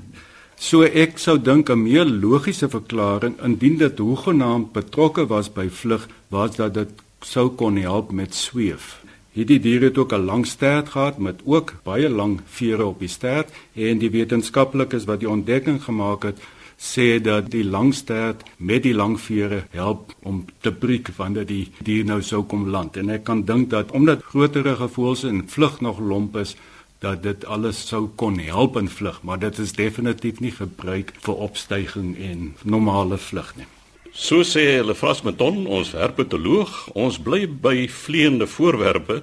So 0.57 0.87
ek 0.87 1.19
sou 1.19 1.37
dink 1.37 1.69
'n 1.71 1.83
meer 1.83 2.07
logiese 2.07 2.69
verklaring 2.69 3.35
indien 3.43 3.77
dit 3.79 3.99
hoegenaamd 3.99 4.73
betrokke 4.73 5.27
was 5.27 5.49
by 5.53 5.69
vlug 5.69 6.09
was 6.31 6.57
dat 6.57 6.75
dit 6.75 6.91
sou 7.21 7.51
kon 7.51 7.77
help 7.77 8.11
met 8.13 8.35
sweef. 8.35 9.03
Hierdie 9.37 9.61
dier 9.61 9.83
het 9.83 9.99
ook 9.99 10.13
'n 10.13 10.25
lang 10.25 10.47
stert 10.47 10.89
gehad 10.89 11.19
met 11.19 11.41
ook 11.45 11.75
baie 11.85 12.09
lang 12.09 12.41
vere 12.47 12.85
op 12.87 12.99
die 12.99 13.09
stert 13.09 13.53
en 13.75 13.99
die 13.99 14.11
wetenskaplikes 14.11 15.05
wat 15.05 15.21
die 15.21 15.31
ontdekking 15.31 15.83
gemaak 15.83 16.23
het 16.23 16.39
sê 16.77 17.21
dat 17.21 17.51
die 17.51 17.65
lang 17.65 17.95
stert 17.95 18.43
met 18.57 18.83
die 18.83 18.95
lang 18.95 19.21
vere 19.21 19.65
help 19.71 20.15
om 20.23 20.45
te 20.61 20.73
breek 20.73 21.09
wanneer 21.17 21.47
die 21.47 21.73
dier 21.79 22.05
nou 22.05 22.23
sou 22.23 22.43
kom 22.45 22.69
land 22.69 22.97
en 22.97 23.11
ek 23.11 23.25
kan 23.25 23.45
dink 23.45 23.71
dat 23.71 23.93
omdat 23.93 24.23
groterige 24.23 24.89
voëls 24.89 25.25
in 25.25 25.49
vlug 25.49 25.81
nog 25.81 25.99
lomp 25.99 26.37
is 26.37 26.57
dat 26.99 27.23
dit 27.23 27.45
alles 27.45 27.87
sou 27.89 28.09
kon 28.17 28.39
help 28.39 28.77
in 28.77 28.89
vlug 28.89 29.23
maar 29.23 29.39
dit 29.39 29.59
is 29.59 29.73
definitief 29.73 30.41
nie 30.41 30.53
gebruik 30.53 31.15
vir 31.21 31.35
opstyging 31.49 32.17
en 32.17 32.55
normale 32.63 33.19
vlug 33.19 33.57
nie 33.57 33.76
So 34.17 34.41
sê 34.49 34.63
hulle 34.79 34.95
Frasmeton, 34.97 35.67
ons 35.69 35.91
herpetoloog, 35.93 36.71
ons 36.97 37.19
bly 37.21 37.43
by 37.45 37.85
vleiende 37.93 38.47
voorwerpe 38.49 39.19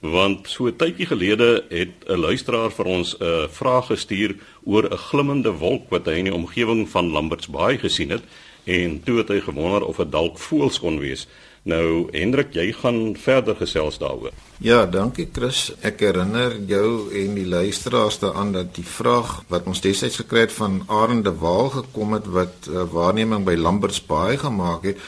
want 0.00 0.48
so 0.48 0.68
'n 0.68 0.78
tydjie 0.80 1.06
gelede 1.06 1.64
het 1.68 1.92
'n 2.08 2.16
luisteraar 2.16 2.70
vir 2.70 2.86
ons 2.86 3.14
'n 3.20 3.48
vraag 3.50 3.86
gestuur 3.92 4.36
oor 4.64 4.88
'n 4.88 4.96
glimmende 4.96 5.52
wolk 5.52 5.90
wat 5.90 6.06
hy 6.06 6.16
in 6.18 6.24
die 6.24 6.34
omgewing 6.34 6.88
van 6.88 7.12
Lambertsbaai 7.12 7.78
gesien 7.78 8.10
het 8.10 8.24
en 8.64 9.02
toe 9.04 9.18
het 9.18 9.28
hy 9.28 9.40
gewonder 9.40 9.84
of 9.84 9.96
dit 9.96 10.12
dalk 10.12 10.38
voëls 10.38 10.80
kon 10.80 10.98
wees. 10.98 11.26
Nou 11.68 12.08
Hendrik, 12.16 12.54
jy 12.56 12.70
gaan 12.72 13.12
verder 13.20 13.56
gesels 13.58 13.98
daaroor. 14.00 14.32
Ja, 14.64 14.86
dankie 14.88 15.28
Chris. 15.32 15.66
Ek 15.84 16.00
herinner 16.00 16.54
jou 16.66 17.12
en 17.12 17.34
die 17.36 17.46
luisteraars 17.46 18.16
daaraan 18.22 18.54
dat 18.54 18.72
die 18.78 18.86
vraag 18.88 19.42
wat 19.52 19.68
ons 19.68 19.82
destyds 19.84 20.16
gekry 20.22 20.46
het 20.46 20.54
van 20.56 20.80
Arende 20.88 21.34
Waal 21.36 21.68
gekom 21.74 22.16
het 22.16 22.30
wat 22.32 22.70
uh, 22.70 22.86
waarneming 22.88 23.44
by 23.44 23.58
Lamberts 23.60 24.00
Baai 24.00 24.38
gemaak 24.40 24.88
het 24.88 25.02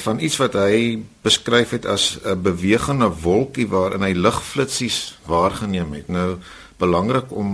van 0.00 0.18
iets 0.24 0.40
wat 0.40 0.56
hy 0.58 1.04
beskryf 1.22 1.76
het 1.76 1.84
as 1.86 2.18
'n 2.24 2.40
bewegende 2.42 3.12
wolkie 3.22 3.68
waarin 3.68 4.02
hy 4.02 4.12
ligflitsies 4.16 5.18
waargeneem 5.28 5.92
het. 5.92 6.08
Nou 6.08 6.38
belangrik 6.80 7.28
om 7.28 7.50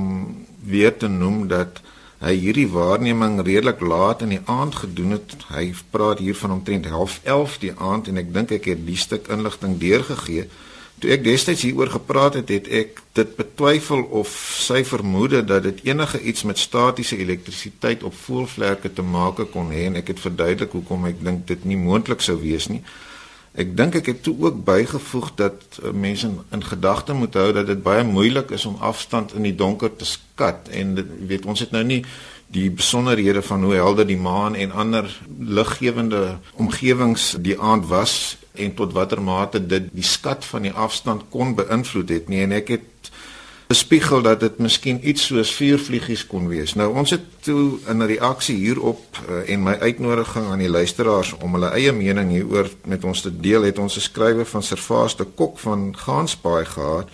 weer 0.64 0.96
te 0.96 1.08
noem 1.08 1.48
dat 1.48 1.82
hy 2.20 2.34
hierdie 2.36 2.68
waarneming 2.68 3.40
redelik 3.40 3.80
laat 3.80 4.22
in 4.22 4.34
die 4.36 4.42
aand 4.44 4.74
gedoen 4.82 5.16
het. 5.16 5.36
Hy 5.48 5.70
praat 5.90 6.18
hier 6.20 6.36
van 6.36 6.52
omtrent 6.58 6.86
11:30 6.86 7.60
die 7.60 7.72
aand 7.76 8.08
en 8.08 8.20
ek 8.20 8.34
dink 8.34 8.50
ek 8.50 8.64
het 8.74 8.86
die 8.86 8.98
stuk 9.00 9.28
inligting 9.28 9.78
deurgegee 9.80 10.48
Toe 11.00 11.14
ek 11.14 11.22
destyds 11.24 11.62
hieroor 11.64 11.88
gepraat 11.94 12.34
het, 12.36 12.50
het 12.52 12.66
ek 12.68 12.98
dit 13.16 13.30
betwyfel 13.38 14.02
of 14.20 14.32
sy 14.60 14.82
vermoede 14.84 15.40
dat 15.48 15.64
dit 15.64 15.78
enige 15.88 16.20
iets 16.20 16.44
met 16.44 16.60
statiese 16.60 17.16
elektrisiteit 17.16 18.04
op 18.04 18.16
voelvlerke 18.26 18.92
te 18.92 19.02
maak 19.02 19.40
kon 19.54 19.72
hê 19.72 19.86
en 19.88 19.96
ek 20.02 20.12
het 20.12 20.20
verduidelik 20.20 20.76
hoekom 20.76 21.06
ek 21.08 21.22
dink 21.24 21.46
dit 21.48 21.64
nie 21.64 21.78
moontlik 21.80 22.20
sou 22.20 22.36
wees 22.42 22.68
nie. 22.68 22.82
Ek 23.58 23.72
dink 23.76 23.96
ek 23.98 24.06
het 24.06 24.20
toe 24.22 24.36
ook 24.38 24.60
bygevoeg 24.64 25.30
dat 25.34 25.78
uh, 25.82 25.90
mense 25.90 26.28
in, 26.28 26.36
in 26.54 26.62
gedagte 26.64 27.12
moet 27.12 27.34
hou 27.34 27.48
dat 27.52 27.66
dit 27.66 27.82
baie 27.82 28.04
moeilik 28.06 28.50
is 28.54 28.66
om 28.66 28.76
afstand 28.78 29.34
in 29.34 29.42
die 29.42 29.54
donker 29.54 29.90
te 29.96 30.06
skat. 30.06 30.70
En 30.70 30.94
dit 30.94 31.16
weet 31.26 31.46
ons 31.46 31.60
het 31.60 31.74
nou 31.74 31.82
nie 31.84 32.04
die 32.50 32.70
besonderhede 32.70 33.42
van 33.42 33.64
hoe 33.64 33.74
helder 33.74 34.06
die 34.06 34.18
maan 34.18 34.54
en 34.54 34.70
ander 34.70 35.10
liggewende 35.38 36.38
omgewings 36.54 37.36
die 37.38 37.58
aand 37.58 37.86
was 37.86 38.36
en 38.54 38.74
tot 38.74 38.94
watter 38.94 39.22
mate 39.22 39.62
dit 39.66 39.90
die 39.94 40.06
skat 40.06 40.44
van 40.44 40.66
die 40.66 40.74
afstand 40.74 41.28
kon 41.30 41.54
beïnvloed 41.58 42.10
het 42.10 42.30
nie. 42.30 42.42
En 42.46 42.54
ek 42.54 42.74
het 42.74 43.10
bespiegel 43.70 44.22
dat 44.22 44.40
dit 44.42 44.58
miskien 44.58 44.98
iets 45.06 45.28
soos 45.30 45.52
vuurvliegies 45.54 46.24
kon 46.26 46.48
wees. 46.50 46.74
Nou 46.74 46.88
ons 46.98 47.12
het 47.14 47.26
toe 47.46 47.78
in 47.92 48.02
reaksie 48.02 48.56
hierop 48.58 49.20
uh, 49.22 49.44
en 49.46 49.62
my 49.62 49.76
uitnodiging 49.78 50.48
aan 50.50 50.64
die 50.64 50.70
luisteraars 50.70 51.36
om 51.38 51.54
hulle 51.54 51.70
eie 51.78 51.92
mening 51.94 52.32
hieroor 52.34 52.70
met 52.90 53.06
ons 53.06 53.22
te 53.22 53.30
deel 53.30 53.68
het 53.68 53.78
ons 53.78 53.96
'n 53.96 54.06
skrywer 54.08 54.46
van 54.46 54.62
Servaas 54.66 55.16
de 55.16 55.24
Kok 55.24 55.58
van 55.58 55.94
Gansbaai 55.96 56.64
gehad 56.64 57.08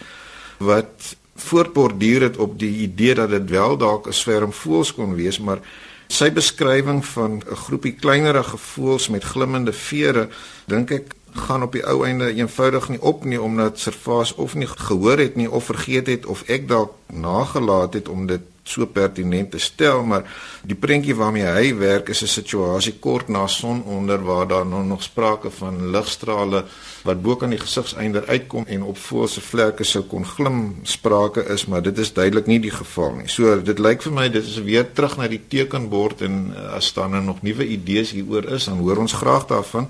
wat 0.59 1.16
voortborduur 1.37 2.23
het 2.23 2.37
op 2.37 2.59
die 2.59 2.88
idee 2.88 3.14
dat 3.14 3.31
dit 3.31 3.51
wel 3.51 3.77
dalk 3.77 4.09
'n 4.09 4.12
swerm 4.12 4.53
voëls 4.53 4.95
kon 4.95 5.14
wees, 5.14 5.38
maar 5.38 5.61
sy 6.09 6.33
beskrywing 6.33 7.05
van 7.05 7.42
'n 7.45 7.57
groepie 7.57 7.92
kleinerige 7.92 8.57
voëls 8.57 9.09
met 9.09 9.25
glimmende 9.25 9.73
vere 9.73 10.29
dink 10.64 10.90
ek 10.90 11.14
gaan 11.37 11.62
op 11.62 11.72
die 11.72 11.85
ou 11.87 12.05
einde 12.07 12.33
eenvoudig 12.35 12.88
nie 12.88 13.01
op 13.03 13.25
nie 13.25 13.40
omdat 13.42 13.79
Servaas 13.79 14.35
of 14.35 14.55
nie 14.55 14.66
gehoor 14.66 15.18
het 15.18 15.37
nie 15.37 15.51
of 15.51 15.64
vergeet 15.64 16.07
het 16.07 16.27
of 16.27 16.42
ek 16.49 16.68
dalk 16.68 16.92
nagelaat 17.07 17.94
het 17.94 18.09
om 18.09 18.27
dit 18.27 18.40
so 18.66 18.87
pertinent 18.87 19.51
te 19.51 19.59
stel 19.59 20.03
maar 20.03 20.27
die 20.66 20.75
prentjie 20.75 21.14
waarmee 21.14 21.46
hy 21.46 21.75
werk 21.79 22.09
is 22.09 22.22
'n 22.22 22.27
situasie 22.27 22.94
kort 22.99 23.29
na 23.29 23.46
sononder 23.46 24.25
waar 24.25 24.49
daar 24.49 24.66
nou 24.66 24.85
nog 24.85 25.03
sprake 25.03 25.51
van 25.51 25.90
ligstrale 25.90 26.64
wat 27.05 27.22
bo 27.22 27.37
kan 27.37 27.51
die 27.51 27.61
gesigseinder 27.61 28.27
uitkom 28.27 28.64
en 28.66 28.83
op 28.83 28.99
voël 28.99 29.29
se 29.29 29.40
vlerke 29.40 29.85
sou 29.85 30.03
kon 30.05 30.25
glim 30.25 30.77
sprake 30.83 31.44
is 31.55 31.66
maar 31.66 31.83
dit 31.83 31.99
is 31.99 32.12
duidelik 32.12 32.46
nie 32.46 32.61
die 32.61 32.70
geval 32.70 33.14
nie. 33.20 33.29
So 33.29 33.62
dit 33.62 33.79
lyk 33.79 34.03
vir 34.03 34.12
my 34.12 34.29
dit 34.29 34.44
is 34.44 34.59
weer 34.66 34.87
terug 34.92 35.16
na 35.16 35.29
die 35.29 35.42
tekenbord 35.49 36.20
en 36.27 36.55
eh, 36.57 36.72
as 36.77 36.92
daar 36.94 37.09
nou 37.09 37.22
nog 37.22 37.42
nuwe 37.42 37.66
idees 37.66 38.11
hieroor 38.11 38.51
is 38.59 38.64
dan 38.64 38.79
hoor 38.79 38.96
ons 38.96 39.12
graag 39.12 39.46
daarvan. 39.46 39.88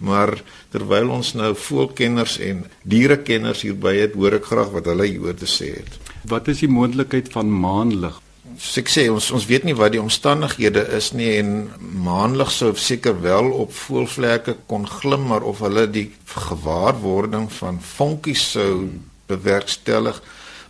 Maar 0.00 0.32
terwyl 0.72 1.10
ons 1.12 1.34
nou 1.36 1.52
voelkenners 1.56 2.38
en 2.40 2.64
dierekenners 2.88 3.66
hierby 3.66 3.98
het, 3.98 4.16
hoor 4.16 4.38
ek 4.38 4.48
graag 4.48 4.72
wat 4.72 4.88
hulle 4.88 5.08
hieroor 5.10 5.36
te 5.36 5.48
sê 5.50 5.74
het. 5.76 6.00
Wat 6.28 6.48
is 6.48 6.62
die 6.64 6.72
moontlikheid 6.72 7.28
van 7.32 7.52
maanlig? 7.52 8.16
Ek 8.80 8.90
sê 8.92 9.06
ons 9.12 9.30
ons 9.36 9.46
weet 9.48 9.64
nie 9.64 9.76
wat 9.76 9.94
die 9.94 10.02
omstandighede 10.02 10.82
is 10.96 11.12
nie 11.16 11.30
en 11.38 11.70
maanlig 12.04 12.50
sou 12.52 12.72
seker 12.76 13.16
wel 13.22 13.52
op 13.62 13.72
voelvlekke 13.72 14.56
kon 14.68 14.84
glim 14.88 15.28
maar 15.30 15.46
of 15.48 15.62
hulle 15.64 15.86
die 15.88 16.10
gewaarwording 16.28 17.46
van 17.60 17.80
vonkies 17.94 18.42
sou 18.56 18.90
bewerkstellig 19.30 20.20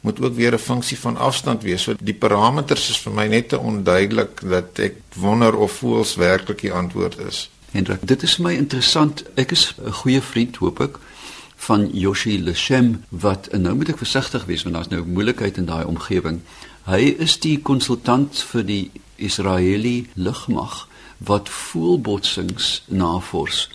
moet 0.00 0.20
ook 0.20 0.34
weer 0.34 0.54
'n 0.54 0.58
funksie 0.58 0.98
van 0.98 1.16
afstand 1.16 1.62
wees. 1.62 1.82
So 1.82 1.94
die 2.00 2.14
parameters 2.14 2.90
is 2.90 2.98
vir 2.98 3.12
my 3.12 3.26
net 3.26 3.48
te 3.48 3.58
onduidelik 3.58 4.40
dat 4.40 4.78
ek 4.78 4.94
wonder 5.14 5.56
of 5.56 5.72
voels 5.72 6.14
werklik 6.14 6.60
die 6.60 6.72
antwoord 6.72 7.18
is. 7.18 7.50
Hendrik, 7.70 8.08
dit 8.08 8.22
is 8.22 8.36
my 8.36 8.52
interessant. 8.52 9.22
Ek 9.34 9.50
is 9.50 9.74
'n 9.84 9.92
goeie 9.92 10.22
vriend, 10.22 10.56
hoop 10.56 10.80
ek, 10.80 10.98
van 11.56 11.90
Yoshi 11.92 12.42
Leshem 12.42 13.04
wat 13.08 13.46
en 13.46 13.60
nou 13.60 13.74
moet 13.74 13.88
ek 13.88 13.98
versigtig 13.98 14.44
wees 14.44 14.62
want 14.62 14.74
daar's 14.74 14.88
nou 14.88 15.04
moeilikheid 15.06 15.56
in 15.56 15.64
daai 15.64 15.84
omgewing. 15.84 16.40
Hy 16.82 17.14
is 17.18 17.38
die 17.38 17.58
konsultant 17.58 18.42
vir 18.52 18.64
die 18.64 18.90
Israeliese 19.16 20.08
lugmag 20.14 20.88
wat 21.18 21.48
voelbotsings 21.48 22.82
navors. 22.86 23.68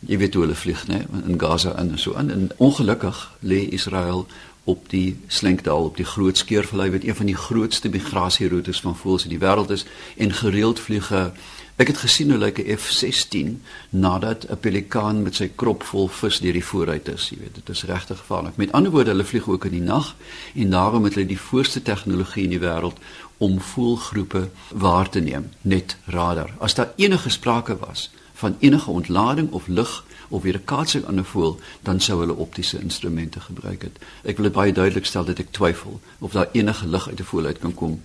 Jy 0.00 0.18
weet 0.18 0.34
hoe 0.34 0.42
hulle 0.42 0.54
vlieg, 0.54 0.86
né, 0.86 1.06
in 1.26 1.40
Gaza 1.40 1.74
en 1.76 1.98
so 1.98 2.14
aan. 2.14 2.30
En 2.30 2.50
ongelukkig 2.56 3.32
lê 3.40 3.68
Israel 3.68 4.26
op 4.64 4.88
die 4.88 5.16
Slenkdal 5.26 5.84
op 5.84 5.96
die 5.96 6.04
Groot 6.04 6.38
Skeurvlei 6.38 6.90
wat 6.90 7.04
een 7.04 7.16
van 7.16 7.26
die 7.26 7.36
grootste 7.36 7.88
migrasieroutes 7.88 8.80
van 8.80 8.96
voëls 8.96 9.24
in 9.24 9.34
die 9.36 9.42
wêreld 9.42 9.70
is 9.70 9.84
en 10.16 10.32
gereeld 10.32 10.80
vliege 10.80 11.32
Ek 11.74 11.88
het 11.90 11.98
gesien 11.98 12.30
hoe 12.30 12.38
lyk 12.38 12.58
'n 12.62 12.76
F16 12.78 13.62
nadat 13.90 14.46
'n 14.46 14.58
pelikaan 14.60 15.22
met 15.22 15.34
sy 15.34 15.50
krop 15.54 15.82
vol 15.82 16.08
vis 16.08 16.38
deur 16.38 16.52
die 16.52 16.64
vooruit 16.64 17.08
is, 17.08 17.28
jy 17.28 17.38
weet, 17.38 17.54
dit 17.54 17.68
is 17.68 17.82
regtig 17.82 18.18
gevaarlik. 18.18 18.56
Met 18.56 18.72
ander 18.72 18.90
woorde, 18.90 19.10
hulle 19.10 19.24
vlieg 19.24 19.48
ook 19.48 19.64
in 19.64 19.70
die 19.70 19.80
nag 19.80 20.14
en 20.54 20.70
daarom 20.70 21.04
het 21.04 21.14
hulle 21.14 21.26
die 21.26 21.40
voorste 21.40 21.82
tegnologie 21.82 22.44
in 22.44 22.50
die 22.50 22.58
wêreld 22.58 22.98
om 23.38 23.60
voelgroepe 23.60 24.48
waar 24.68 25.08
te 25.08 25.20
neem, 25.20 25.50
net 25.60 25.96
radar. 26.04 26.50
As 26.58 26.74
daar 26.74 26.92
enige 26.96 27.30
sprake 27.30 27.76
was 27.78 28.10
van 28.34 28.56
enige 28.58 28.90
ontlading 28.90 29.50
of 29.50 29.66
lig 29.66 30.04
of 30.28 30.42
weer 30.42 30.54
'n 30.54 30.64
kaatsing 30.64 31.04
aan 31.04 31.18
'n 31.18 31.24
voël, 31.24 31.58
dan 31.82 32.00
sou 32.00 32.20
hulle 32.20 32.36
optiese 32.36 32.80
instrumente 32.80 33.40
gebruik 33.40 33.82
het. 33.82 33.98
Ek 34.22 34.38
wil 34.38 34.50
baie 34.50 34.72
duidelik 34.72 35.06
stel 35.06 35.24
dat 35.24 35.38
ek 35.38 35.50
twyfel 35.50 36.00
of 36.18 36.32
daar 36.32 36.48
enige 36.52 36.86
lig 36.86 37.08
uit 37.08 37.20
'n 37.20 37.24
voël 37.24 37.46
uit 37.46 37.58
kan 37.58 37.74
kom 37.74 38.00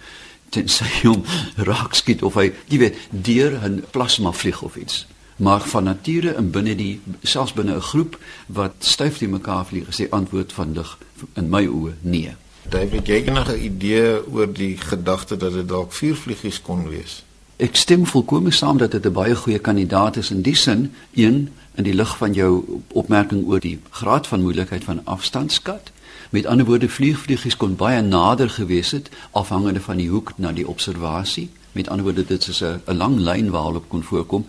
tensy 0.49 0.85
hom 1.03 1.23
raak 1.55 1.93
skiet 1.93 2.23
of 2.23 2.35
hy, 2.35 2.51
jy 2.67 2.77
weet, 2.77 2.95
deur 3.09 3.59
'n 3.63 3.83
plasma 3.91 4.31
vlieg 4.31 4.61
of 4.61 4.75
iets. 4.75 5.05
Maar 5.39 5.61
van 5.61 5.83
nature 5.83 6.33
en 6.33 6.51
binne 6.51 6.75
die 6.75 7.01
selfs 7.23 7.53
binne 7.53 7.75
'n 7.75 7.81
groep 7.81 8.19
wat 8.47 8.73
styf 8.79 9.17
die 9.17 9.27
mekaar 9.27 9.65
vlieg, 9.65 9.87
is 9.87 9.95
die 9.95 10.11
antwoord 10.11 10.53
van 10.53 10.73
lig 10.73 10.97
in 11.33 11.49
my 11.49 11.65
oë 11.65 11.93
nee. 12.01 12.35
David, 12.69 13.07
jy 13.07 13.15
het 13.15 13.27
enige 13.27 13.59
idee 13.59 14.27
oor 14.31 14.53
die 14.53 14.77
gedagte 14.77 15.37
dat 15.37 15.53
dit 15.53 15.67
dalk 15.67 15.93
vuurvliegies 15.93 16.61
kon 16.61 16.89
wees? 16.89 17.23
Ek 17.59 17.75
stem 17.75 18.05
volkome 18.05 18.51
saam 18.51 18.77
dat 18.77 18.91
dit 18.91 19.05
'n 19.05 19.11
baie 19.11 19.35
goeie 19.35 19.59
kandidaat 19.59 20.15
is 20.15 20.31
in 20.31 20.41
die 20.41 20.55
sin, 20.55 20.91
een 21.13 21.49
in 21.75 21.83
die 21.83 21.93
lig 21.93 22.17
van 22.17 22.33
jou 22.33 22.81
opmerking 22.87 23.45
oor 23.47 23.59
die 23.59 23.79
graad 23.89 24.27
van 24.27 24.41
moeilikheid 24.41 24.83
van 24.83 25.01
afstandskat. 25.03 25.91
Met 26.29 26.45
ander 26.45 26.65
woorde 26.65 26.89
vliegvliegies 26.89 27.57
kon 27.57 27.75
baie 27.75 28.01
nader 28.01 28.49
gewees 28.49 28.91
het 28.91 29.09
afhangende 29.31 29.81
van 29.81 29.97
die 29.97 30.09
hoek 30.09 30.33
na 30.37 30.51
die 30.53 30.67
observasie. 30.67 31.49
Met 31.71 31.89
ander 31.89 32.05
woorde 32.05 32.25
dit 32.25 32.47
is 32.47 32.61
'n 32.61 32.81
lang 32.85 33.17
lyn 33.17 33.49
waarop 33.49 33.89
kon 33.89 34.03
voorkom. 34.03 34.45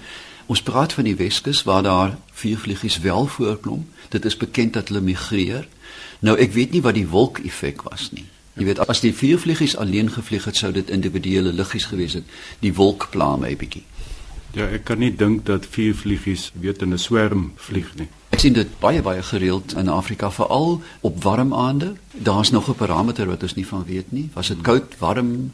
Ons 0.46 0.62
praat 0.62 0.92
van 0.92 1.04
die 1.04 1.16
Weskus 1.16 1.62
waar 1.62 1.82
daar 1.82 2.18
vliegvliegies 2.32 2.98
wel 2.98 3.26
voorkom. 3.26 3.88
Dit 4.08 4.24
is 4.24 4.36
bekend 4.36 4.72
dat 4.72 4.88
hulle 4.88 5.00
migreer. 5.00 5.68
Nou 6.18 6.38
ek 6.38 6.52
weet 6.52 6.70
nie 6.70 6.82
wat 6.82 6.94
die 6.94 7.08
wolk-effek 7.08 7.82
was 7.82 8.10
nie. 8.12 8.26
Jy 8.52 8.64
weet 8.64 8.78
as 8.88 9.00
die 9.00 9.14
vliegvliegies 9.14 9.76
alleen 9.76 10.10
gevlieg 10.10 10.44
het 10.44 10.56
sou 10.56 10.72
dit 10.72 10.90
individuele 10.90 11.52
liggies 11.52 11.84
gewees 11.84 12.12
het. 12.12 12.24
Die 12.58 12.74
wolk 12.74 13.08
pla 13.10 13.36
my 13.36 13.56
bietjie. 13.56 13.84
Ja, 14.52 14.66
ek 14.66 14.84
kan 14.84 14.98
nie 14.98 15.16
dink 15.16 15.46
dat 15.46 15.66
vliegvliegies 15.66 16.52
weet 16.60 16.82
in 16.82 16.92
'n 16.92 16.98
swerm 16.98 17.52
vlieg 17.56 17.94
nie. 17.96 18.08
Sien 18.40 18.54
dit 18.56 18.68
baie 18.80 19.02
baie 19.04 19.22
gereeld 19.22 19.74
in 19.76 19.88
Afrika 19.92 20.30
veral 20.32 20.80
op 21.00 21.22
warm 21.22 21.50
aande. 21.54 21.92
Daar's 22.12 22.50
nog 22.50 22.68
'n 22.68 22.74
parameter 22.74 23.26
wat 23.26 23.42
ons 23.42 23.54
nie 23.54 23.66
van 23.66 23.84
weet 23.84 24.12
nie. 24.12 24.30
Was 24.34 24.48
dit 24.48 24.60
koud, 24.60 24.98
warm? 24.98 25.52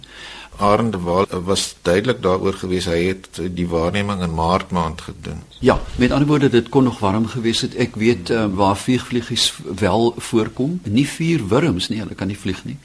Arende 0.57 0.99
was 1.45 1.75
duidelik 1.83 2.23
daaroor 2.23 2.53
gewees 2.53 2.87
hy 2.89 3.03
het 3.11 3.41
die 3.53 3.69
waarneming 3.69 4.23
in 4.23 4.35
Maart 4.35 4.71
maand 4.71 5.01
gedoen. 5.01 5.43
Ja, 5.61 5.81
met 5.97 6.11
ander 6.11 6.29
woorde 6.29 6.49
dit 6.49 6.69
kon 6.69 6.85
nog 6.85 6.99
warm 6.99 7.27
gewees 7.27 7.61
het. 7.61 7.75
Ek 7.75 7.97
weet 7.97 8.31
uh, 8.31 8.47
waar 8.55 8.77
vliegvliegies 8.77 9.53
wel 9.77 10.15
voorkom, 10.17 10.81
nie 10.85 11.09
vier 11.09 11.49
wurms 11.49 11.89
nie, 11.89 12.01
hulle 12.01 12.15
kan 12.15 12.27
nie 12.33 12.39
vlieg 12.39 12.65
nie. 12.65 12.79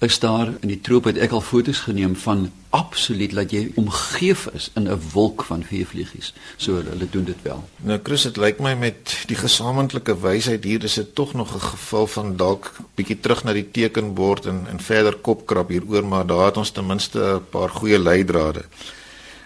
Is 0.00 0.18
daar 0.18 0.54
in 0.60 0.72
die 0.72 0.80
troop 0.80 1.04
het 1.04 1.20
ek 1.20 1.36
al 1.36 1.44
foto's 1.44 1.84
geneem 1.84 2.16
van 2.16 2.48
absoluut 2.72 3.34
dat 3.36 3.52
jy 3.52 3.66
omgeef 3.76 4.46
is 4.56 4.70
in 4.74 4.88
'n 4.88 5.00
wolk 5.12 5.44
van 5.44 5.64
vliegvliegies. 5.64 6.32
So 6.56 6.80
hulle 6.80 7.08
doen 7.10 7.24
dit 7.24 7.42
wel. 7.42 7.64
Nou 7.76 8.00
Chris, 8.02 8.22
dit 8.22 8.36
lyk 8.36 8.60
my 8.60 8.74
met 8.74 9.16
die 9.26 9.36
gesamentlike 9.36 10.20
wysheid 10.20 10.64
hier 10.64 10.84
is 10.84 10.94
dit 10.94 11.14
tog 11.14 11.34
nog 11.34 11.54
'n 11.54 11.60
geval 11.60 12.06
van 12.06 12.36
dalk 12.36 12.72
bietjie 13.02 13.20
terug 13.20 13.44
na 13.44 13.52
die 13.52 13.66
tekenbord 13.66 14.46
en 14.46 14.64
en 14.70 14.80
verder 14.80 15.18
kopkrap 15.18 15.68
hieroor, 15.74 16.06
maar 16.06 16.26
daar 16.26 16.46
het 16.50 16.56
ons 16.62 16.70
ten 16.70 16.86
minste 16.86 17.18
'n 17.18 17.50
paar 17.50 17.68
goeie 17.68 17.98
leidrade. 17.98 18.64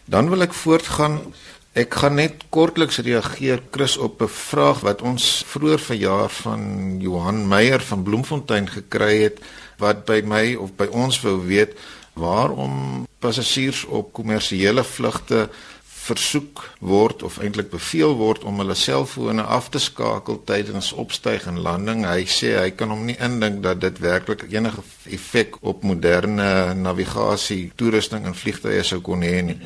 Dan 0.04 0.30
wil 0.30 0.42
ek 0.42 0.54
voortgaan 0.54 1.34
Ek 1.76 1.92
gaan 1.92 2.14
net 2.16 2.46
kortliks 2.48 3.02
reageer 3.04 3.60
Chris 3.70 3.98
op 4.00 4.22
'n 4.22 4.32
vraag 4.32 4.80
wat 4.80 5.02
ons 5.02 5.44
vroeër 5.46 5.78
verjaar 5.78 6.30
van 6.30 6.96
Johan 7.00 7.48
Meyer 7.48 7.80
van 7.80 8.02
Bloemfontein 8.02 8.68
gekry 8.68 9.22
het 9.22 9.44
wat 9.76 10.06
by 10.06 10.22
my 10.24 10.54
of 10.54 10.72
by 10.76 10.86
ons 10.90 11.20
wou 11.20 11.36
weet 11.46 11.76
waarom 12.14 13.04
passasiers 13.18 13.84
op 13.84 14.12
kommersiële 14.12 14.84
vlugte 14.84 15.48
versoek 16.06 16.62
word 16.78 17.22
of 17.26 17.38
eintlik 17.42 17.70
beveel 17.72 18.14
word 18.18 18.44
om 18.46 18.60
hulle 18.62 18.76
selfone 18.78 19.42
af 19.42 19.70
te 19.74 19.80
skakel 19.82 20.38
tydens 20.48 20.92
opstyg 20.92 21.48
en 21.50 21.60
landing. 21.66 22.04
Hy 22.06 22.24
sê 22.30 22.54
hy 22.60 22.70
kan 22.78 22.92
hom 22.94 23.04
nie 23.08 23.18
indink 23.22 23.62
dat 23.66 23.82
dit 23.82 24.00
werklik 24.04 24.46
enige 24.52 24.84
effek 25.18 25.58
op 25.60 25.84
moderne 25.86 26.74
navigasie, 26.78 27.72
toerusting 27.76 28.26
en 28.26 28.38
vliegtye 28.38 28.82
sou 28.86 29.02
kon 29.04 29.26
hê 29.26 29.40
nie. 29.50 29.58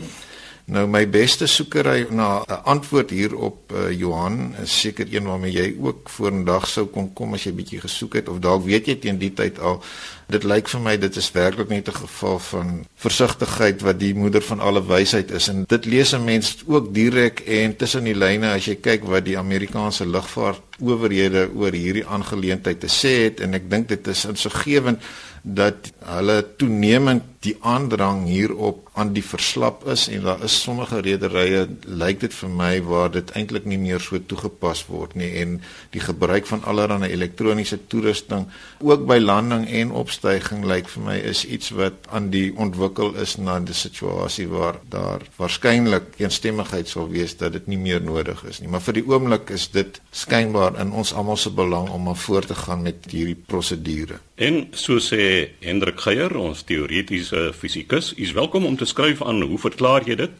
Nou 0.70 0.84
my 0.86 1.02
beste 1.10 1.48
soekery 1.50 2.06
na 2.14 2.44
'n 2.46 2.62
antwoord 2.64 3.10
hierop 3.10 3.72
uh, 3.74 3.90
Johan 3.90 4.54
is 4.62 4.80
seker 4.80 5.06
een 5.10 5.26
waarmee 5.26 5.52
jy 5.52 5.74
ook 5.80 6.08
vorendag 6.08 6.68
sou 6.68 6.86
kon 6.86 7.12
kom 7.12 7.34
as 7.34 7.44
jy 7.44 7.52
bietjie 7.52 7.80
gesoek 7.80 8.14
het 8.14 8.28
of 8.28 8.38
dalk 8.38 8.64
weet 8.64 8.86
jy 8.86 8.96
teen 9.02 9.18
die 9.18 9.32
tyd 9.34 9.58
al 9.58 9.82
dit 10.30 10.44
lyk 10.44 10.68
vir 10.68 10.80
my 10.80 10.94
dit 10.96 11.16
is 11.16 11.32
werklik 11.34 11.68
net 11.68 11.88
'n 11.88 11.98
geval 12.06 12.38
van 12.38 12.86
versigtigheid 12.94 13.82
wat 13.82 13.98
die 13.98 14.14
moeder 14.14 14.42
van 14.42 14.60
alle 14.60 14.82
wysheid 14.86 15.30
is. 15.30 15.48
En 15.48 15.64
dit 15.66 15.84
lees 15.84 16.14
'n 16.14 16.24
mens 16.24 16.62
ook 16.66 16.94
direk 16.94 17.40
en 17.40 17.76
tussen 17.76 18.04
die 18.04 18.14
lyne 18.14 18.52
as 18.52 18.64
jy 18.64 18.74
kyk 18.74 19.04
wat 19.04 19.24
die 19.24 19.38
Amerikaanse 19.38 20.06
lugvaart 20.06 20.69
owerhede 20.80 21.48
oor 21.54 21.76
hierdie 21.76 22.06
aangeleentheid 22.06 22.80
te 22.80 22.90
sê 22.92 23.16
het 23.26 23.40
en 23.44 23.54
ek 23.58 23.70
dink 23.70 23.88
dit 23.88 24.12
is 24.12 24.24
insiggewend 24.28 25.04
dat 25.42 25.88
hulle 26.04 26.42
toenemend 26.60 27.24
die 27.40 27.54
aandrang 27.64 28.26
hierop 28.28 28.90
aan 29.00 29.14
die 29.16 29.24
verslap 29.24 29.86
is 29.88 30.02
en 30.12 30.26
daar 30.26 30.42
is 30.44 30.58
sommige 30.60 30.98
rederye 31.00 31.62
lyk 31.88 32.18
dit 32.20 32.34
vir 32.36 32.50
my 32.52 32.72
waar 32.84 33.08
dit 33.14 33.30
eintlik 33.38 33.64
nie 33.64 33.78
meer 33.80 34.02
so 34.04 34.20
toegepas 34.20 34.82
word 34.90 35.14
nie 35.16 35.30
en 35.40 35.54
die 35.94 36.02
gebruik 36.04 36.44
van 36.50 36.60
allerlei 36.68 37.08
elektroniese 37.14 37.78
toerusting 37.88 38.44
ook 38.84 39.06
by 39.08 39.16
landing 39.22 39.64
en 39.80 39.94
opstyging 40.02 40.66
lyk 40.68 40.92
vir 40.92 41.06
my 41.06 41.16
is 41.32 41.46
iets 41.48 41.72
wat 41.78 42.10
aan 42.12 42.28
die 42.34 42.50
ontwikkel 42.60 43.16
is 43.24 43.38
na 43.40 43.56
die 43.64 43.76
situasie 43.76 44.48
waar 44.52 44.76
daar 44.92 45.24
waarskynlik 45.40 46.20
eensstemmigheid 46.20 46.92
sal 46.92 47.08
wees 47.08 47.36
dat 47.40 47.56
dit 47.56 47.72
nie 47.72 47.80
meer 47.80 48.04
nodig 48.04 48.44
is 48.44 48.60
nie. 48.60 48.68
Maar 48.68 48.84
vir 48.84 49.00
die 49.00 49.06
oomblik 49.08 49.50
is 49.56 49.70
dit 49.72 50.00
skynbaar 50.12 50.69
in 50.76 50.92
ons 50.92 51.12
almal 51.12 51.36
se 51.36 51.50
belang 51.50 51.90
om 51.90 52.08
aan 52.08 52.16
voort 52.16 52.46
te 52.46 52.54
gaan 52.54 52.82
met 52.82 52.96
hierdie 53.10 53.42
prosedure 53.46 54.18
en 54.36 54.68
so 54.72 54.98
sê 54.98 55.50
Hendrik 55.60 56.00
Geier 56.00 56.36
ons 56.36 56.64
teoretiese 56.64 57.52
fisikus. 57.56 58.12
U 58.16 58.22
is 58.22 58.32
welkom 58.32 58.66
om 58.66 58.76
te 58.76 58.88
skryf 58.88 59.22
aan 59.22 59.42
hoe 59.42 59.58
verklaar 59.58 60.08
jy 60.08 60.14
dit? 60.16 60.30